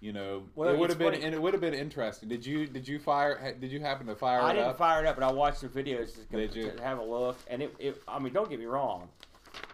[0.00, 2.28] You know, Well, it would have been funny- and it would have been interesting.
[2.28, 4.46] Did you did you fire did you happen to fire it up?
[4.48, 4.78] I it didn't up?
[4.78, 6.72] fire it up, but I watched the videos to, Did you?
[6.72, 8.02] to have a look, and it, it.
[8.08, 9.08] I mean, don't get me wrong,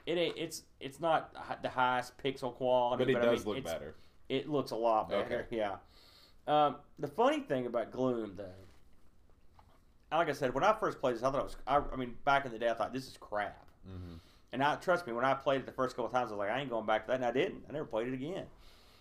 [0.04, 0.36] it ain't.
[0.36, 3.94] It's it's not the highest pixel quality, but it I does mean, look it's- better.
[4.28, 5.46] It looks a lot better.
[5.50, 5.56] Okay.
[5.56, 5.76] Yeah.
[6.46, 11.22] Um, the funny thing about Gloom, though, like I said, when I first played this,
[11.22, 11.56] I thought it was.
[11.66, 13.66] I, I mean, back in the day, I thought this is crap.
[13.86, 14.14] Mm-hmm.
[14.52, 16.38] And I trust me, when I played it the first couple of times, I was
[16.38, 17.64] like, I ain't going back to that, and I didn't.
[17.68, 18.44] I never played it again.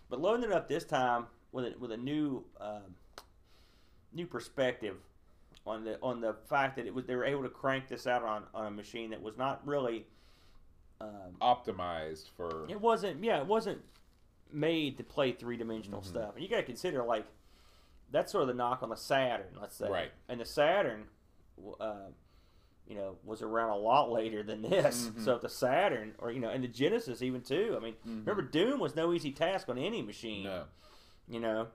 [0.10, 2.96] But loading it up this time with a, with a new um,
[4.13, 4.96] new perspective
[5.66, 8.24] on the on the fact that it was they were able to crank this out
[8.24, 10.06] on, on a machine that was not really.
[11.00, 13.24] Um, Optimized for it wasn't.
[13.24, 13.80] Yeah, it wasn't
[14.52, 16.06] made to play three dimensional Mhm.
[16.06, 16.34] stuff.
[16.36, 17.26] And you got to consider like
[18.12, 19.58] that's sort of the knock on the Saturn.
[19.60, 19.90] Let's say.
[19.90, 20.12] Right.
[20.30, 21.08] And the Saturn,
[21.80, 22.08] uh,
[22.88, 25.10] you know, was around a lot later than this.
[25.10, 25.22] Mhm.
[25.22, 27.76] So if the Saturn, or you know, and the Genesis even too.
[27.76, 28.20] I mean, Mhm.
[28.26, 30.44] remember Doom was no easy task on any machine.
[30.46, 30.66] no.
[31.28, 31.68] You know,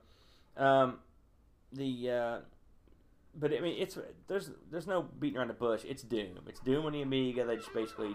[0.57, 0.99] um,
[1.71, 2.09] the.
[2.09, 2.39] Uh,
[3.35, 5.85] but I mean, it's there's there's no beating around the bush.
[5.87, 6.39] It's Doom.
[6.47, 7.45] It's Doom on the Amiga.
[7.45, 8.09] They just basically,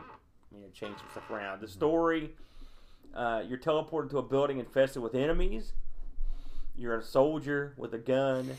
[0.52, 1.60] you know, change some stuff around.
[1.60, 2.34] The story,
[3.14, 5.72] uh, you're teleported to a building infested with enemies.
[6.76, 8.56] You're a soldier with a gun.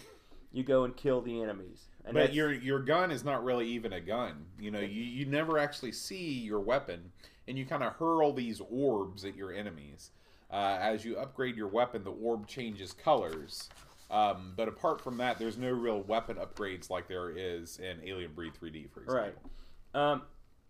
[0.52, 1.86] You go and kill the enemies.
[2.06, 4.46] And but your your gun is not really even a gun.
[4.60, 7.12] You know, you, you never actually see your weapon,
[7.48, 10.12] and you kind of hurl these orbs at your enemies.
[10.52, 13.70] Uh, as you upgrade your weapon, the orb changes colors.
[14.10, 18.34] Um, but apart from that, there's no real weapon upgrades like there is in Alien
[18.34, 19.28] Breed 3D, for Right.
[19.28, 19.52] example.
[19.94, 20.22] Um,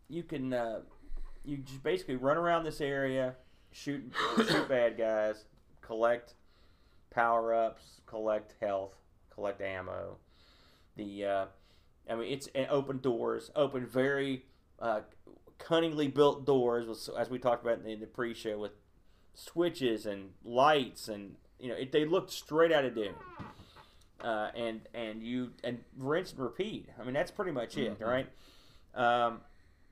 [0.10, 0.82] you can uh,
[1.46, 3.36] you just basically run around this area,
[3.72, 5.46] shoot shoot bad guys,
[5.82, 6.34] collect
[7.10, 8.96] power ups, collect health,
[9.34, 10.18] collect ammo.
[10.96, 11.46] The uh,
[12.10, 14.46] I mean, it's an open doors, open very
[14.80, 15.02] uh,
[15.58, 18.72] cunningly built doors, with, as we talked about in the pre-show, with
[19.34, 23.14] switches and lights, and you know, it, they looked straight out of Doom.
[24.22, 26.90] Uh, and and you and rinse and repeat.
[27.00, 28.28] I mean, that's pretty much it, right?
[28.94, 29.40] Um,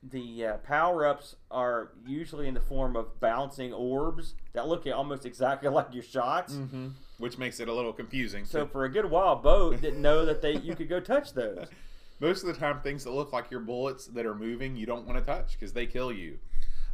[0.02, 5.26] the uh, power ups are usually in the form of bouncing orbs that look almost
[5.26, 6.54] exactly like your shots.
[6.54, 6.88] Mm-hmm.
[7.18, 8.44] Which makes it a little confusing.
[8.44, 11.66] So for a good while, Bo didn't know that they you could go touch those.
[12.20, 15.06] Most of the time, things that look like your bullets that are moving, you don't
[15.06, 16.38] want to touch because they kill you.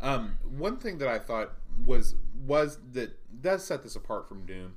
[0.00, 1.52] Um, one thing that I thought
[1.84, 2.14] was
[2.46, 4.74] was that does set this apart from Doom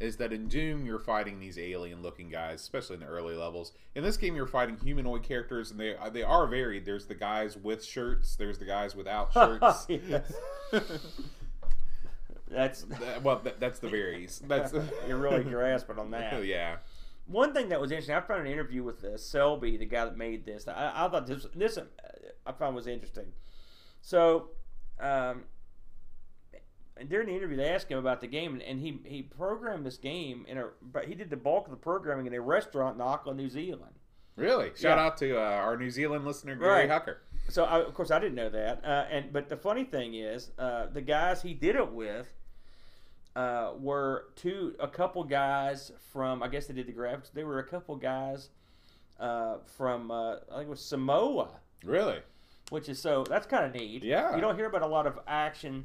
[0.00, 3.72] is that in Doom you're fighting these alien-looking guys, especially in the early levels.
[3.94, 6.84] In this game, you're fighting humanoid characters, and they they are varied.
[6.86, 8.34] There's the guys with shirts.
[8.36, 9.86] There's the guys without shirts.
[12.48, 14.42] That's That- well, that, that's the varies.
[14.46, 14.72] That's
[15.08, 16.44] you're really grasping on that.
[16.44, 16.76] yeah.
[17.26, 20.16] One thing that was interesting, I found an interview with uh, Selby, the guy that
[20.16, 20.66] made this.
[20.66, 21.84] I, I thought this this uh,
[22.44, 23.26] I found was interesting.
[24.00, 24.48] So,
[24.98, 25.44] um,
[27.00, 29.84] and during the interview, they asked him about the game, and, and he he programmed
[29.84, 32.94] this game in a, but he did the bulk of the programming in a restaurant
[32.96, 33.94] in Auckland, New Zealand.
[34.36, 34.68] Really?
[34.76, 35.04] Shout Yeah.
[35.06, 36.88] out to uh, our New Zealand listener, Gary Right.
[36.90, 37.16] Hucker.
[37.48, 40.50] So I, of course I didn't know that, uh, and but the funny thing is,
[40.58, 42.28] uh, the guys he did it with
[43.36, 47.32] uh, were two, a couple guys from I guess they did the graphics.
[47.32, 48.50] They were a couple guys
[49.18, 51.48] uh, from uh, I think it was Samoa,
[51.84, 52.18] Really?
[52.70, 54.04] which is so that's kind of neat.
[54.04, 54.34] Yeah.
[54.34, 55.84] you don't hear about a lot of action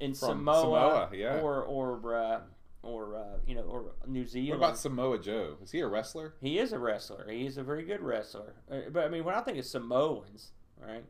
[0.00, 1.40] in Samoa, Samoa, yeah.
[1.40, 2.40] or or uh,
[2.82, 4.60] or uh, you know or New Zealand.
[4.60, 5.56] What about Samoa Joe?
[5.62, 6.34] Is he a wrestler?
[6.40, 7.26] He is a wrestler.
[7.28, 8.54] He is a very good wrestler.
[8.70, 11.04] Uh, But I mean, when I think of Samoans, right?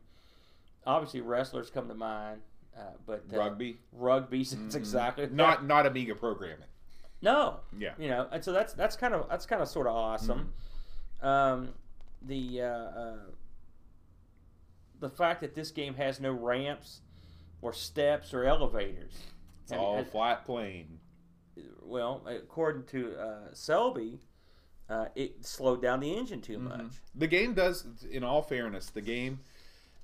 [0.85, 2.41] Obviously, wrestlers come to mind.
[2.77, 3.79] Uh, but Rugby?
[3.91, 4.39] rugby.
[4.43, 4.75] That's Mhm.
[4.75, 6.67] exactly Not not Amiga programming.
[7.21, 7.59] no.
[7.77, 7.93] Yeah.
[7.99, 10.53] You know, and so that's that's kind of that's kind of sort of awesome.
[11.21, 11.73] Um,
[12.21, 13.15] the uh, uh,
[14.99, 17.01] the fact that this game has no ramps
[17.61, 19.13] or steps or elevators.
[19.63, 20.99] It's And- all and- flat plane.
[21.81, 24.19] well, according to uh, Selby,
[24.89, 26.67] uh, it slowed down the engine too Mm-hmm.
[26.85, 26.93] much.
[27.15, 29.41] The game does, in all fairness, the game,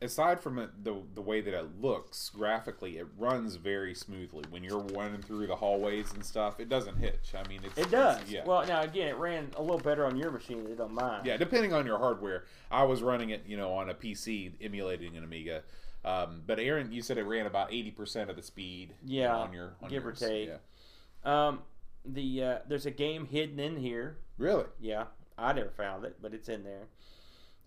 [0.02, 4.44] aside from it, the the way that it looks graphically, it runs very smoothly.
[4.50, 7.34] When you're running through the hallways and stuff, it doesn't hitch.
[7.36, 8.18] I mean, it's, It does.
[8.18, 8.46] it's- yeah.
[8.46, 11.22] Well, now again, it ran a little better on your machine than it on mine.
[11.26, 12.46] Yeah, depending on your hardware.
[12.70, 15.64] I was running it, you know, on a PC emulating an Amiga.
[16.08, 18.94] Um, but Aaron, you said it ran about eighty percent of the speed.
[19.04, 20.50] you Yeah, know, on your on give or take.
[20.50, 21.48] Yeah.
[21.48, 21.60] Um,
[22.06, 24.18] the uh, there's a game hidden in here.
[24.38, 24.66] Really?
[24.80, 25.06] Yeah,
[25.38, 26.88] I never found it, but it's in there.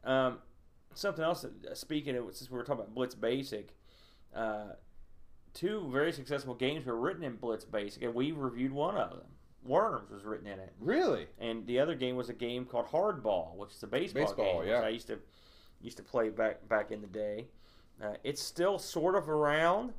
[0.04, 0.38] Um,
[0.94, 1.44] something else.
[1.44, 3.74] uh, Speaking of, since we were talking about Blitz Basic,
[4.34, 4.68] uh,
[5.52, 9.26] two very successful games were written in Blitz Basic, and we reviewed one of them.
[9.62, 11.26] Worms was written in it, Really?
[11.38, 14.70] and the other game was a game called Hardball, which is a baseball, Baseball, game.
[14.70, 14.78] yeah.
[14.78, 15.18] Which I used to
[15.82, 17.48] used to play back back in the day.
[18.02, 19.92] Uh, it's still sort of around,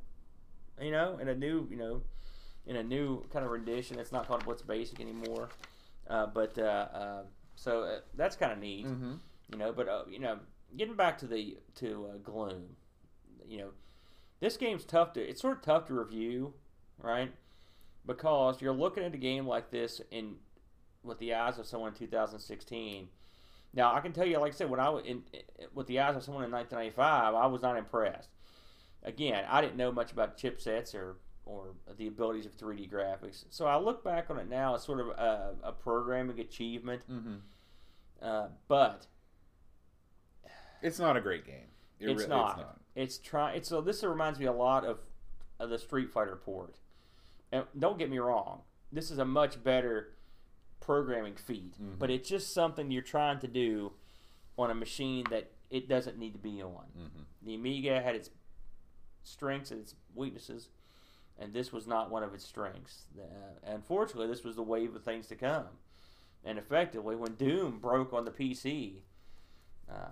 [0.80, 2.02] you know, in a new you know,
[2.66, 3.98] in a new kind of rendition.
[3.98, 5.48] It's not called What's Basic anymore,
[6.08, 7.22] uh, but uh, uh,
[7.54, 9.14] so uh, that's kind of neat, Mm-hmm.
[9.52, 9.72] you know.
[9.72, 10.38] But uh, you know,
[10.76, 12.76] getting back to the to uh, Gloom,
[13.46, 13.68] you know,
[14.40, 15.20] this game's tough to.
[15.20, 16.54] It's sort of tough to review,
[16.98, 17.32] right?
[18.04, 20.36] Because you're looking at a game like this in
[21.04, 23.08] with the eyes of someone in 2016.
[23.74, 25.22] Now I can tell you, like I said, when I was in
[25.74, 28.28] with the eyes of someone in 1995, I was not impressed.
[29.02, 33.44] Again, I didn't know much about chipsets or or the abilities of 3D graphics.
[33.50, 37.02] So I look back on it now as sort of a, a programming achievement.
[37.10, 37.34] Mm-hmm.
[38.20, 39.06] Uh, but
[40.82, 41.70] It's not a great game.
[41.98, 42.78] It it's, re- not.
[42.94, 43.52] It's try.
[43.52, 44.98] It's so this reminds me a lot of,
[45.58, 46.76] of the Street Fighter port.
[47.50, 50.14] And don't get me wrong, this is a much better
[50.86, 51.98] programming feat, Mhm.
[51.98, 53.92] but it's just something you're trying to do
[54.58, 56.86] on a machine that it doesn't need to be on.
[56.98, 57.22] Mm-hmm.
[57.42, 58.30] The Amiga had its
[59.22, 60.68] strengths and its weaknesses,
[61.38, 63.06] and this was not one of its strengths.
[63.18, 63.24] Uh,
[63.64, 65.68] unfortunately, this was the wave of things to come.
[66.44, 69.02] And effectively, when Doom broke on the PC,
[69.88, 70.10] uh,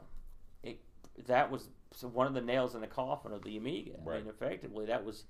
[0.63, 0.81] it
[1.27, 1.69] that was
[2.03, 3.99] one of the nails in the coffin of the Amiga.
[4.01, 5.25] I mean, effectively, that was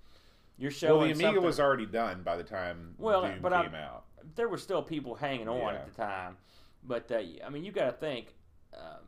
[0.59, 3.75] you're Well, the Amiga something- was already done by the time Well, Doom but came
[3.75, 4.05] I'm- out.
[4.37, 5.81] There were still people hanging on Yeah.
[5.81, 6.37] at the time.
[6.83, 8.35] But uh, I mean, you got to think.
[8.75, 9.07] Um,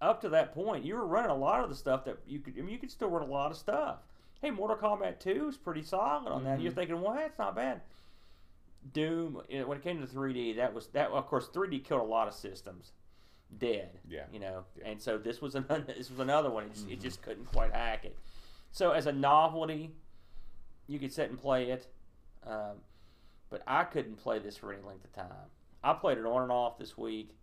[0.00, 2.54] up to that point, you were running a lot of the stuff that you could.
[2.58, 3.98] I mean, you could still run a lot of stuff.
[4.42, 6.60] Hey, Mortal Kombat Two is pretty solid on that.
[6.60, 6.74] You're Mhm.
[6.74, 7.80] thinking, well, that's not bad.
[8.92, 11.10] Doom, when it came to 3D, that was that.
[11.10, 12.92] Of course, 3D killed a lot of systems,
[13.58, 13.98] dead.
[14.08, 14.26] Yeah.
[14.30, 14.88] You know, Yeah.
[14.90, 16.64] and so this was an, this was another one.
[16.64, 17.02] It just, it Mhm.
[17.02, 18.16] just couldn't quite hack it.
[18.70, 19.92] So as a novelty,
[20.86, 21.88] you could sit and play it.
[22.44, 22.82] Um,
[23.50, 25.50] but I couldn't play this for any length of time.
[25.82, 27.36] I played it on and off this week,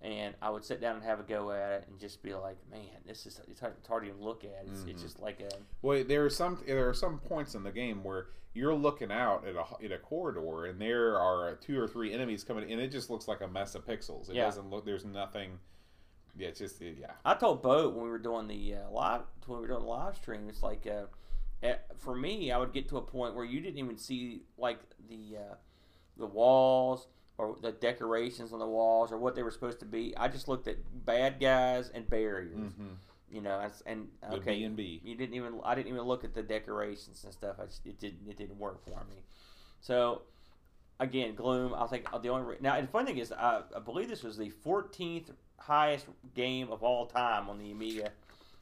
[0.00, 2.56] and I would sit down and have a go at it and just be like,
[2.70, 4.66] man, this is it's hard, it's hard to even look at.
[4.68, 4.88] It's, Mhm.
[4.90, 5.48] it's just like a
[5.82, 9.46] Well, there are some there are some points in the game where you're looking out
[9.46, 12.88] at a in a corridor and there are two or three enemies coming, and it
[12.88, 14.28] just looks like a mess of pixels.
[14.28, 14.44] It Yeah.
[14.44, 14.84] doesn't look.
[14.84, 15.58] There's nothing.
[16.36, 17.12] Yeah, it's just yeah.
[17.24, 19.86] I told Boat when we were doing the uh, live when we were doing the
[19.88, 21.06] live stream, it's like uh,
[21.98, 25.36] for me, I would get to a point where you didn't even see like the
[25.38, 25.54] uh,
[26.16, 27.06] the walls
[27.38, 30.14] or the decorations on the walls or what they were supposed to be.
[30.16, 32.86] I just looked at bad guys and barriers, Mm-hmm.
[33.30, 35.00] you know, and, okay, B and B.
[35.04, 37.56] you didn't even I didn't even look at the decorations and stuff.
[37.60, 39.22] I just, it didn't it didn't work for me.
[39.80, 40.22] So
[41.00, 41.74] again, Gloom.
[41.74, 44.22] I think the only re- now and the funny thing is I, I believe this
[44.22, 48.10] was the 14th highest game of all time on the Amiga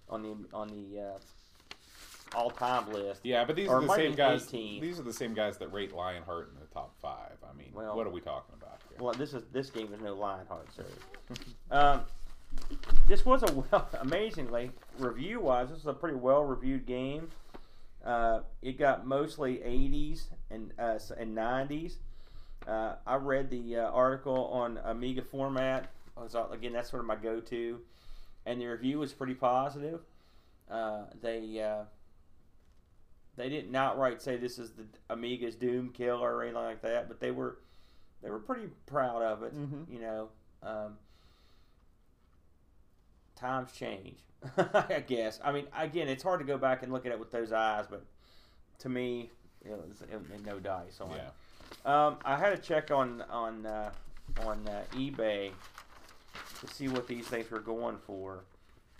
[0.08, 1.18] on the on the uh,
[2.34, 3.20] all time list.
[3.24, 4.46] Yeah, but these Or are the same guys.
[4.48, 4.80] 18.
[4.80, 7.36] These are the same guys that rate Lionheart in the top five.
[7.48, 8.98] I mean, Well- what are we talking about here?
[9.00, 10.92] Well, this is this game is no Lionheart series.
[11.70, 12.02] um,
[13.08, 15.68] this was a well, amazingly review wise.
[15.70, 17.30] This is a pretty well reviewed game.
[18.04, 21.96] Uh, it got mostly 80s and uh, and 90s.
[22.66, 25.90] Uh, I read the uh, article on Amiga format.
[26.16, 27.80] Was, uh, again, that's sort of my go-to,
[28.44, 30.00] and the review was pretty positive.
[30.70, 31.84] Uh, they uh,
[33.40, 37.20] they didn't outright say this is the Amiga's Doom killer or anything like that, but
[37.20, 37.58] they were
[38.22, 39.56] they were pretty proud of it.
[39.56, 39.90] Mhm.
[39.92, 40.28] You know,
[40.62, 40.98] um,
[43.36, 44.18] times change.
[44.56, 45.38] I guess.
[45.44, 47.86] I mean, again, it's hard to go back and look at it with those eyes,
[47.88, 48.04] but
[48.78, 49.30] to me,
[49.64, 51.86] it was, it was no dice on it.
[51.86, 53.90] Um, I had to check on on uh,
[54.44, 55.52] on uh, eBay
[56.60, 58.44] to see what these things were going for,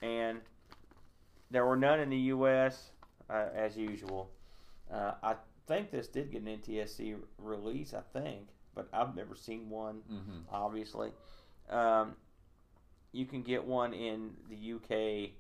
[0.03, 0.41] and
[1.51, 2.91] there were none in the U.S.
[3.31, 4.31] Uh, as usual.
[4.93, 5.35] Uh, I
[5.69, 10.01] think this did get an NTSC release, I think, but I've never seen one.
[10.11, 10.39] Mm-hmm.
[10.53, 11.13] Obviously,
[11.69, 12.17] um,
[13.13, 15.31] you can get one in the UK,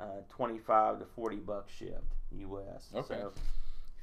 [0.00, 2.88] uh, twenty-five to forty bucks shipped U.S.
[2.94, 3.14] Okay.
[3.14, 3.32] So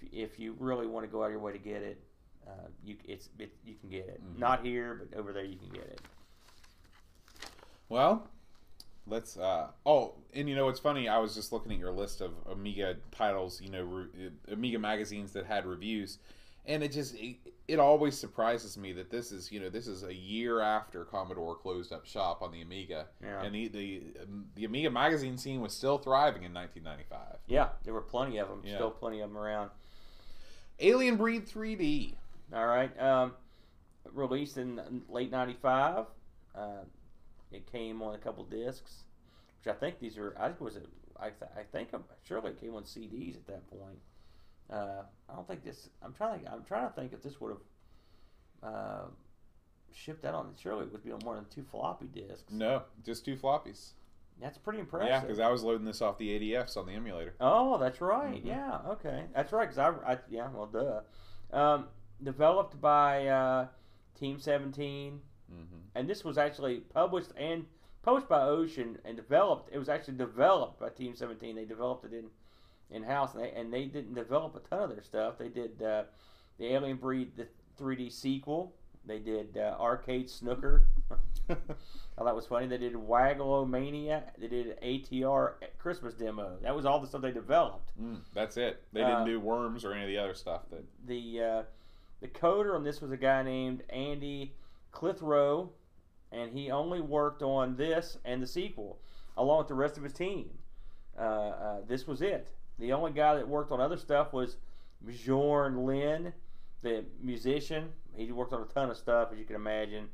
[0.02, 2.04] if, if you really want to go out of your way to get it,
[2.48, 4.22] uh, you it's it, you can get it.
[4.22, 4.38] Mhm.
[4.38, 6.02] Not here, but over there you can get it.
[7.90, 8.28] Well,
[9.08, 9.38] let's.
[9.38, 11.08] uh Oh, and you know what's funny?
[11.10, 13.62] I was just looking at your list of Amiga titles.
[13.62, 16.20] You know, re- Amiga magazines that had reviews,
[16.66, 17.38] and it just it,
[17.68, 21.56] it always surprises me that this is you know this is a year after Commodore
[21.56, 23.42] closed up shop on the Amiga, Yeah.
[23.44, 27.40] and the the um, the Amiga magazine scene was still thriving in 1995.
[27.48, 28.62] Yeah, there were plenty of them.
[28.66, 28.76] Yeah.
[28.76, 29.70] Still plenty of them around.
[30.80, 32.16] Alien Breed 3D.
[32.54, 32.92] All right.
[33.00, 33.34] Um,
[34.12, 36.06] released in late '95.
[36.56, 36.68] Uh,
[37.54, 39.04] it came on a couple discs,
[39.64, 40.36] which I think these are.
[40.40, 40.74] I think it was.
[40.76, 40.86] Th-
[41.20, 44.00] I think I'm, surely it came on CDs at that point.
[44.70, 45.90] Uh, I don't think this.
[46.02, 46.52] I'm trying to.
[46.52, 47.52] I'm trying to think if this would
[48.64, 49.06] have uh,
[49.94, 50.54] shipped out on.
[50.62, 52.52] Surely it would be on more than two floppy disks.
[52.52, 53.92] No, just two floppies.
[54.42, 55.10] That's pretty impressive.
[55.10, 57.36] Yeah, because I was loading this off the ADFs on the emulator.
[57.40, 58.44] Oh, that's right.
[58.44, 58.48] Mhm.
[58.48, 58.80] Yeah.
[58.88, 59.26] Okay.
[59.36, 59.70] That's right.
[59.70, 60.18] Because I, I.
[60.30, 60.50] Yeah.
[60.54, 61.56] Well, duh.
[61.58, 61.86] Um,
[62.22, 63.68] developed by uh,
[64.20, 65.22] Team Seventeen.
[65.54, 65.76] Mm-hmm.
[65.96, 67.66] and this was actually published and
[68.02, 69.70] published by Ocean and developed.
[69.72, 71.56] It was actually developed by Team Seventeen.
[71.56, 72.26] They developed it in
[72.90, 75.38] in house, and they and they didn't develop a ton of their stuff.
[75.38, 76.04] They did uh,
[76.58, 77.48] the Alien Breed the
[77.80, 78.74] 3D sequel.
[79.06, 80.88] They did uh, Arcade Snooker.
[82.18, 82.68] Oh, that was funny.
[82.68, 84.22] They did Waggleomania.
[84.38, 86.58] They did ATR Christmas demo.
[86.62, 87.92] That was all the stuff they developed.
[88.02, 88.82] Mm, that's it.
[88.94, 90.62] They didn't Uh, do worms or any of the other stuff.
[90.70, 91.64] That the uh,
[92.22, 94.54] the coder on this was a guy named Andy
[94.94, 95.72] Clitheroe,
[96.32, 99.00] and he only worked on this and the sequel,
[99.36, 100.52] along with the rest of his team.
[101.20, 102.48] Uh, uh, this was it.
[102.80, 104.58] The only guy that worked on other stuff was
[105.06, 106.34] Bjorn Lynne,
[106.82, 107.90] the musician.
[108.16, 110.10] He worked on a ton of stuff, as you can imagine.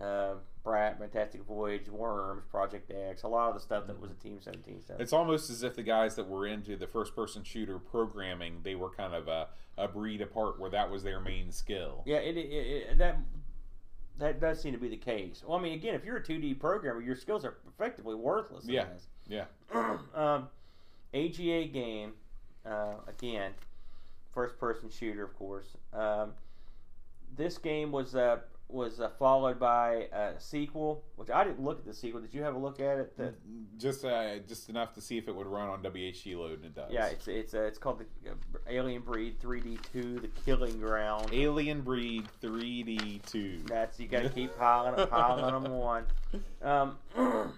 [0.00, 4.14] Uh, Brat, Fantastic Voyage, Worms, Project X, a lot of the stuff that was a
[4.14, 5.00] Team 17 stuff.
[5.00, 8.90] it's almost as if the guys that were into the first-person shooter programming, they were
[8.90, 12.02] kind of a, a breed apart, where that was their main skill.
[12.06, 13.18] Yeah, it, it, it that
[14.20, 15.42] that does seem to be the case.
[15.46, 18.66] Well, I mean, again, if you're a 2D programmer, your skills are effectively worthless.
[18.66, 18.84] Yeah.
[18.84, 19.06] this.
[19.26, 19.44] Yeah.
[20.14, 20.48] um,
[21.14, 22.12] AGA game,
[22.66, 23.52] uh, again,
[24.32, 25.68] first-person shooter, of course.
[25.94, 26.34] Um,
[27.34, 28.40] this game was uh,
[28.72, 32.20] was uh, followed by a sequel, which I didn't look at the sequel.
[32.20, 33.16] Did you have a look at it?
[33.16, 33.34] The,
[33.78, 36.90] Just uh, just enough to see if it would run on WHDLoad, and it does.
[36.90, 38.34] yeah, it's it's uh, it's called the uh,
[38.68, 41.30] Alien Breed 3D2: The Killing Ground.
[41.32, 43.62] Alien Breed 3D 2.
[43.66, 46.04] That's you got to keep piling piling them on.
[46.62, 46.98] Um,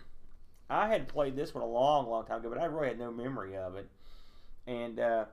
[0.70, 3.10] I had played this one a long, long time ago, but I really had no
[3.10, 3.88] memory of it.
[4.66, 5.24] And uh,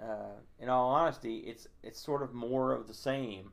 [0.00, 3.50] uh, in all honesty, it's it's sort of more of the same.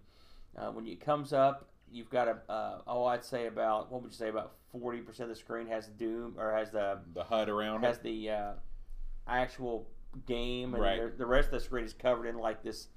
[0.57, 4.11] Uh, when it comes up, you've got a uh, oh I'd say about what would
[4.11, 7.49] you say about forty percent of the screen has Doom or has the The HUD
[7.49, 7.87] around it.
[7.87, 8.03] has it.
[8.03, 8.51] the uh,
[9.27, 9.87] actual
[10.25, 11.17] game and Right.
[11.17, 12.87] the, rest of the screen is covered in like this.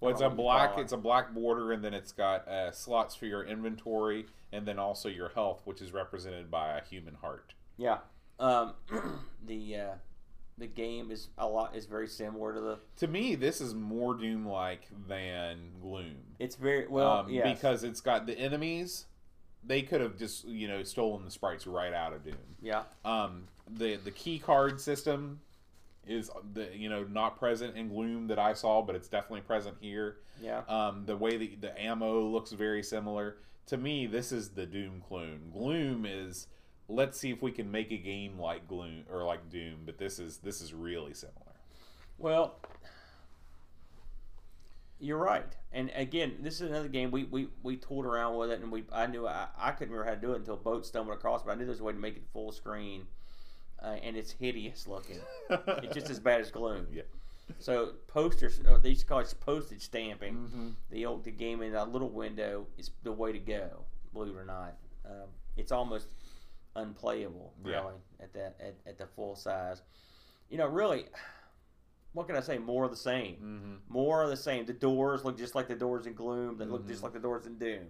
[0.00, 0.78] Well, it's a don't know what you black.
[0.78, 4.78] It's a black border, and then it's got uh, slots for your inventory, and then
[4.78, 7.54] also your health, which is represented by a human heart.
[7.76, 7.98] Yeah.
[8.40, 8.74] Um,
[9.46, 9.90] the uh,
[10.58, 12.78] the game is a lot is very similar to the.
[12.98, 16.16] To me, this is more Doom-like than Gloom.
[16.38, 17.58] It's very well um, yes.
[17.58, 19.06] because it's got the enemies.
[19.64, 22.36] They could have just you know stolen the sprites right out of Doom.
[22.60, 25.40] yeah Um, the the key card system
[26.06, 29.76] is the you know not present in Gloom that I saw, but it's definitely present
[29.80, 30.16] here.
[30.42, 33.36] yeah Um, the way that the ammo looks very similar.
[33.66, 35.50] To me, this is the Doom clone.
[35.52, 36.48] Gloom is
[36.92, 40.18] let's see if we can make a game like Gloom or like Doom, but this
[40.18, 41.36] is this is really similar.
[42.18, 42.56] Well,
[45.00, 45.56] you're right.
[45.72, 48.84] And again, this is another game we, we, we tooled around with it, and we
[48.92, 51.52] I knew I, I couldn't remember how to do it until Boat stumbled across, but
[51.52, 53.06] I knew there was a way to make it full screen,
[53.82, 55.18] uh, and it's hideous looking.
[55.50, 56.86] it's just as bad as Gloom.
[56.92, 57.02] Yeah.
[57.58, 60.34] So posters, uh, they used to call it postage stamping.
[60.34, 60.68] Mm-hmm.
[60.90, 63.84] The old the game in a little window is the way to go.
[64.14, 64.74] Believe it or not,
[65.04, 66.06] um, it's almost
[66.76, 68.24] unplayable really Yeah.
[68.24, 69.82] at that at, at the full size.
[70.48, 71.06] You know, really,
[72.12, 72.58] what can I say?
[72.58, 73.34] More of the same.
[73.36, 73.74] Mm-hmm.
[73.92, 74.66] More of the same.
[74.66, 76.58] The doors look just like the doors in Gloom.
[76.58, 76.88] They look Mhm.
[76.88, 77.86] just like the doors in Doom.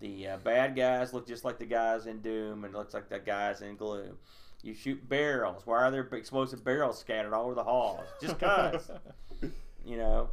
[0.00, 3.08] The uh, bad guys look just like the guys in Doom, and it looks like
[3.08, 4.18] the guys in Gloom.
[4.62, 5.62] You shoot barrels.
[5.66, 8.06] Why are there explosive barrels scattered all over the halls?
[8.20, 8.90] Just cause,
[9.84, 10.30] you know.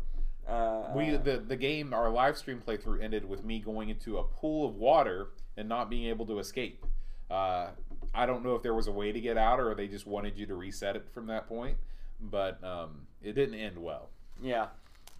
[0.47, 4.23] Uh, we the the game our live stream playthrough ended with me going into a
[4.23, 6.83] pool of water and not being able to escape.
[7.29, 7.67] Uh,
[8.13, 10.37] I don't know if there was a way to get out or they just wanted
[10.37, 11.77] you to reset it from that point,
[12.19, 14.09] but um, it didn't end well.
[14.41, 14.67] yeah.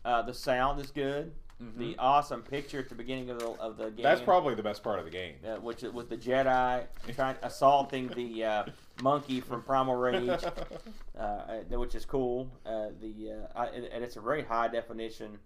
[0.06, 1.34] Uh, the sound is good.
[1.62, 1.78] Mhm.
[1.78, 4.02] The awesome picture at the beginning of the of the game.
[4.04, 5.36] That's probably the best part of the game.
[5.46, 6.86] uh, which was the Jedi
[7.16, 8.64] trying assaulting the uh,
[9.04, 10.30] monkey from Primal Rage,
[11.20, 12.50] uh, uh, which is cool.
[12.66, 15.38] Uh, the uh, I, and it's a very high definition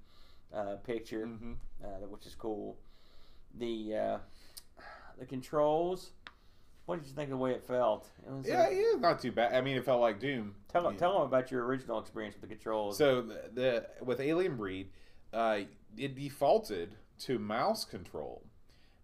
[0.54, 1.56] uh, picture, Mhm.
[1.84, 2.78] uh, which is cool.
[3.58, 4.18] The uh,
[5.18, 6.12] the controls.
[6.86, 8.10] What did you think of the way it felt?
[8.28, 9.54] It was, Yeah, yeah, not too bad.
[9.54, 10.56] I mean, it felt like Doom.
[10.68, 10.98] Tell, Yeah.
[10.98, 12.98] tell them about your original experience with the controls.
[12.98, 14.90] So the, the with Alien Breed,
[15.32, 15.62] uh,
[15.98, 18.44] it defaulted to mouse control,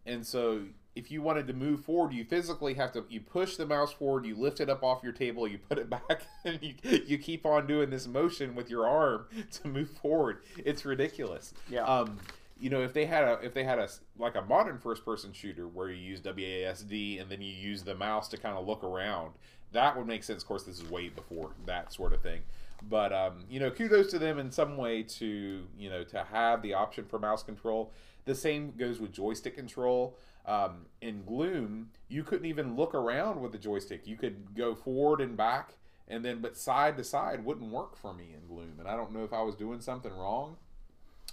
[0.06, 0.64] and so
[0.96, 4.26] if you wanted to move forward, you physically have to you push the mouse forward,
[4.26, 6.74] you lift it up off your table, you put it back, and you
[7.06, 10.40] you keep on doing this motion with your arm to move forward.
[10.58, 11.54] It's ridiculous.
[11.70, 11.84] Yeah.
[11.86, 12.18] Um,
[12.60, 13.88] you know, if they had a if they had a
[14.18, 17.96] like a modern first person shooter where you use WASD and then you use the
[17.96, 19.34] mouse to kind of look around,
[19.72, 20.44] that would make sense.
[20.44, 22.42] Of course, this is way before that sort of thing.
[22.88, 26.62] But um, you know, kudos to them in some way to you know to have
[26.62, 27.92] the option for mouse control.
[28.26, 30.18] The same goes with joystick control.
[30.46, 34.08] Um, in Gloom, you couldn't even look around with the joystick.
[34.08, 35.76] You could go forward and back,
[36.08, 38.76] and then but side to side wouldn't work for me in Gloom.
[38.80, 40.58] And I don't know if I was doing something wrong,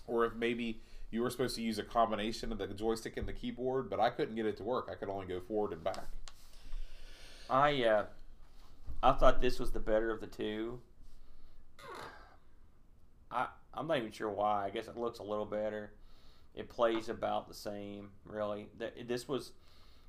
[0.06, 0.80] or if maybe
[1.16, 4.10] you were supposed to use a combination of the joystick and the keyboard, but I
[4.10, 4.88] couldn't get it to work.
[4.92, 6.06] I could only go forward and back.
[7.48, 8.04] I uh,
[9.02, 10.80] I thought this was the better of the two.
[13.30, 14.66] I I'm not even sure why.
[14.66, 15.92] I guess it looks a little better.
[16.54, 18.68] It plays about the same, really.
[18.78, 19.52] Th- This was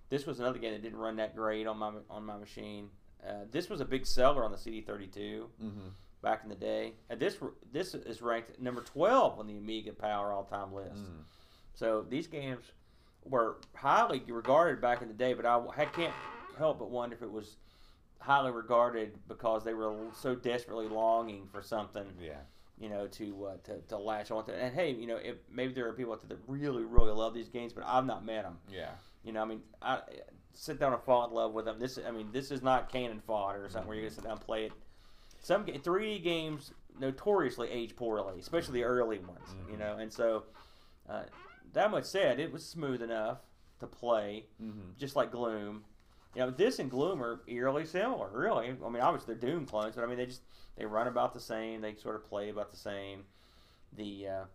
[0.10, 2.90] this was another game that didn't run that great on my on my machine.
[3.28, 5.88] Uh, this was a big seller on the CD32 Mm-hmm.
[6.22, 6.94] Back in the day.
[7.10, 7.38] And this
[7.72, 10.96] this is ranked number 12 on the Amiga Power all time list.
[10.96, 11.24] Mm.
[11.74, 12.64] So these games
[13.24, 16.14] were highly regarded back in the day, but I, I can't
[16.58, 17.58] help but wonder if it was
[18.20, 22.40] highly regarded because they were so desperately longing for something, Yeah.
[22.80, 24.52] you know, to uh, to, to latch onto.
[24.54, 27.34] And hey, you know, if maybe there are people out there that really, really love
[27.34, 28.58] these games, but I've not met them.
[28.72, 28.90] Yeah.
[29.24, 30.00] You know, I mean, I
[30.54, 31.78] sit down and fall in love with them.
[31.80, 34.34] This, I mean, this is not cannon fodder or something where you're gonna sit down
[34.38, 34.72] and play it.
[35.48, 39.56] Some 3D games notoriously age poorly, especially the early ones.
[39.70, 39.80] You Mhm.
[39.80, 40.44] know, and so
[41.08, 41.24] uh,
[41.72, 43.40] that much said, it was smooth enough
[43.80, 44.98] to play, Mm-hmm.
[44.98, 45.86] just like Gloom.
[46.36, 48.72] You know, this and Gloom are eerily similar, really.
[48.72, 50.42] I mean, obviously they're Doom clones, but I mean, they just
[50.76, 51.80] they run about the same.
[51.80, 53.24] They sort of play about the same.
[53.94, 54.46] The uh,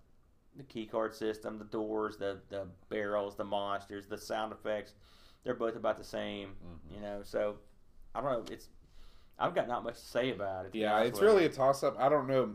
[0.57, 4.93] the key card system, the doors, the the barrels, the monsters, the sound effects,
[5.43, 6.55] they're both about the same.
[6.62, 6.95] Mhm.
[6.97, 7.61] You know, so
[8.14, 8.53] I don't know.
[8.53, 8.68] It's
[9.43, 10.74] I've got not much to say about it.
[10.74, 11.97] Yeah, it's really a toss up.
[11.99, 12.55] I don't know.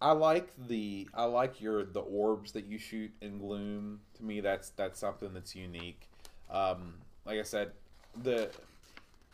[0.00, 4.00] I like the I like your the orbs that you shoot in Gloom.
[4.18, 6.08] To me, that's that's something that's unique.
[6.50, 6.94] Um,
[7.24, 7.72] like I said,
[8.22, 8.50] the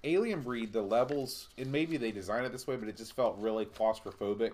[0.05, 3.37] Alien Breed, the levels, and maybe they designed it this way, but it just felt
[3.39, 4.53] really claustrophobic.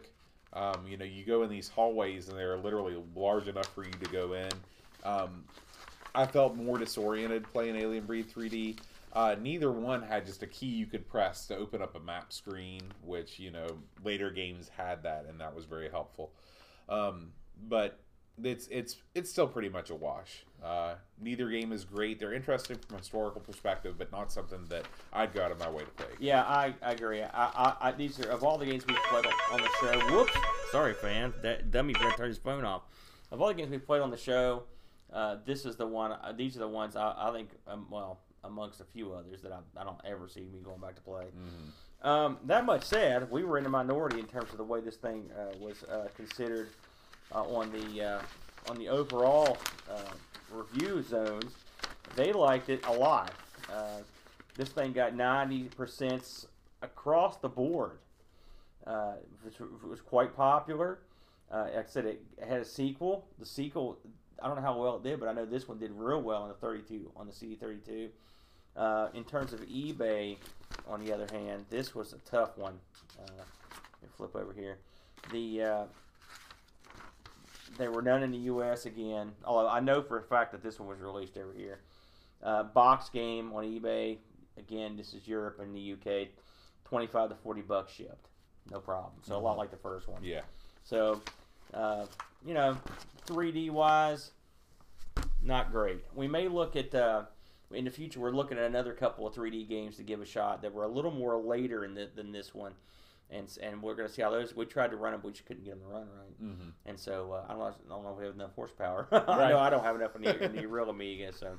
[0.54, 3.90] Um, you know, you go in these hallways and they're literally large enough for you
[3.90, 4.48] to go in.
[5.04, 5.44] Um,
[6.14, 8.78] I felt more disoriented playing Alien Breed 3D.
[9.14, 12.32] Uh, neither one had just a key you could press to open up a map
[12.32, 13.66] screen, which you know
[14.02, 16.32] later games had that, and that was very helpful.
[16.88, 17.30] Um,
[17.68, 18.00] but
[18.42, 20.44] it's it's it's still pretty much a wash.
[20.62, 22.18] Uh, neither game is great.
[22.18, 25.70] They're interesting from a historical perspective, but not something that I'd go out of my
[25.70, 26.06] way to play.
[26.18, 27.22] Yeah, I, I agree.
[27.22, 30.00] I, I, I these are of all the games we've played on the show.
[30.10, 30.32] Whoops,
[30.72, 31.32] sorry, fan.
[31.42, 32.82] That dummy friend turned his phone off.
[33.30, 34.64] Of all the games we've played on the show,
[35.12, 36.12] uh, this is the one.
[36.12, 37.50] Uh, these are the ones I, I think.
[37.68, 40.94] Um, well, amongst a few others that I, I don't ever see me going back
[40.96, 41.24] to play.
[42.02, 44.96] Um, that much said, we were in a minority in terms of the way this
[44.96, 46.68] thing uh, was uh, considered
[47.34, 48.20] uh, on the uh,
[48.68, 49.56] on the overall
[49.90, 50.12] uh,
[50.52, 51.52] review zones.
[52.14, 53.32] They liked it a lot.
[53.72, 54.00] Uh,
[54.56, 56.46] this thing got ninety percent
[56.82, 57.98] across the board.
[58.86, 59.14] Uh,
[59.46, 59.54] it,
[59.88, 60.98] was, quite popular.
[61.50, 63.24] Uh, like I said, it had a sequel.
[63.38, 63.98] The sequel,
[64.42, 66.42] I don't know how well it did, but I know this one did real well
[66.42, 68.08] on the 32 on the CD32.
[68.76, 70.36] Uh, in terms of eBay,
[70.88, 72.78] on the other hand, this was a tough one.
[73.18, 74.78] Uh, let me flip over here.
[75.32, 75.84] The uh,
[77.78, 78.86] there were none in the U.S.
[78.86, 79.32] again.
[79.44, 81.80] Although I know for a fact that this one was released over here.
[82.42, 84.18] Uh, box game on eBay.
[84.58, 86.30] Again, this is Europe and the U.K.
[86.84, 88.28] Twenty-five to forty bucks shipped,
[88.70, 89.12] no problem.
[89.22, 90.22] So a lot like the first one.
[90.22, 90.42] Yeah.
[90.84, 91.22] So,
[91.72, 92.04] uh,
[92.46, 92.76] you know,
[93.26, 94.32] 3D wise,
[95.42, 96.04] not great.
[96.14, 97.22] We may look at uh,
[97.74, 98.20] in the future.
[98.20, 100.88] We're looking at another couple of 3D games to give a shot that were a
[100.88, 102.72] little more later in the, than this one,
[103.30, 104.54] and and we're going to see how those.
[104.54, 106.42] We tried to run them, but we just couldn't get them to run right.
[106.42, 106.68] Mm-hmm.
[106.86, 107.66] And so uh, I don't know.
[107.66, 109.08] I don't know if we have enough horsepower.
[109.12, 111.32] I know I don't have enough in the, in the real Amiga.
[111.32, 111.58] So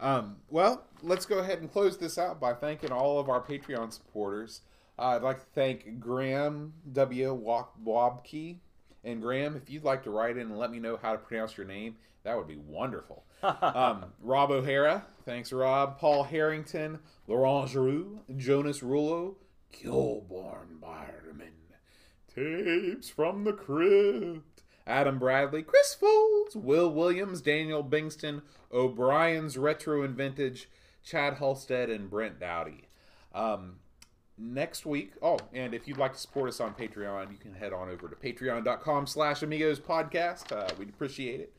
[0.00, 3.92] Um, well, let's go ahead and close this out by thanking all of our Patreon
[3.92, 4.62] supporters.
[4.98, 7.40] Uh, I'd like to thank Graham W.
[7.84, 8.56] Wabke.
[9.04, 11.56] And Graham, if you'd like to write in and let me know how to pronounce
[11.56, 13.24] your name, that would be wonderful.
[13.42, 15.98] Um, Rob O'Hara, thanks Rob.
[15.98, 19.36] Paul Harrington, Laurent Giroux, Jonas Rullo,
[19.72, 21.52] Kilborn Barman,
[22.34, 30.16] Tapes from the Crypt, Adam Bradley, Chris Folds, Will Williams, Daniel Bingston, O'Brien's Retro and
[30.16, 30.68] Vintage,
[31.04, 32.88] Chad Halstead, and Brent Dowdy.
[33.34, 33.76] Um,
[34.36, 37.72] next week, oh, and if you'd like to support us on Patreon, you can head
[37.72, 40.52] on over to patreon.com slash amigos podcast.
[40.52, 41.56] Uh, we'd appreciate it.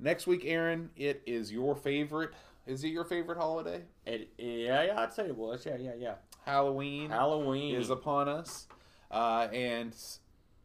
[0.00, 2.30] Next week, Aaron, it is your favorite.
[2.66, 3.82] Is it your favorite holiday?
[4.06, 5.64] it, yeah, yeah, I'd say it was.
[5.66, 6.14] Yeah, yeah, yeah.
[6.44, 8.66] Halloween Halloween is upon us.
[9.10, 9.94] Uh, and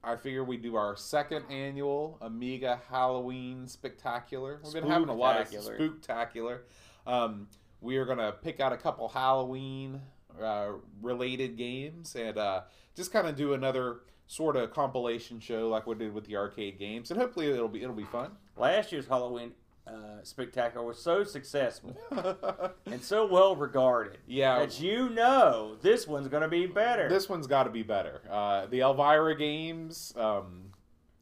[0.03, 4.59] I figure we do our second annual Amiga Halloween Spectacular.
[4.63, 6.59] We've been having a lot of Spooktacular.
[7.07, 7.47] Um,
[7.81, 10.01] we are going to pick out a couple Halloween
[10.41, 12.61] uh, related games and uh,
[12.95, 14.01] just kind of do another
[14.33, 17.11] sort of compilation show like we did with the arcade games.
[17.11, 18.31] And hopefully it'll be it'll be fun.
[18.57, 19.51] last year's Halloween
[19.85, 21.95] uh, spectacular was so successful
[22.85, 24.59] and so well regarded yeah.
[24.59, 27.09] that you know this one's going to be better.
[27.09, 28.21] This one's got to be better.
[28.29, 30.71] Uh, the Elvira games, um,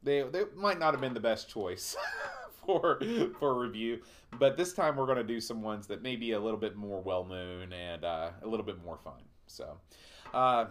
[0.04, 1.98] they they might not have been the best choice
[2.66, 3.02] for
[3.40, 4.00] for review,
[4.40, 6.76] but this time we're going to do some ones that may be a little bit
[6.76, 9.22] more well known and uh, a little bit more fun.
[9.48, 9.78] So,
[10.34, 10.68] uh,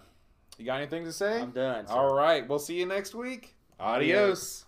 [0.61, 1.41] you got anything to say?
[1.41, 1.87] I'm done.
[1.87, 1.93] sir.
[1.93, 3.55] All right, we'll see you next week.
[3.79, 4.67] Adios.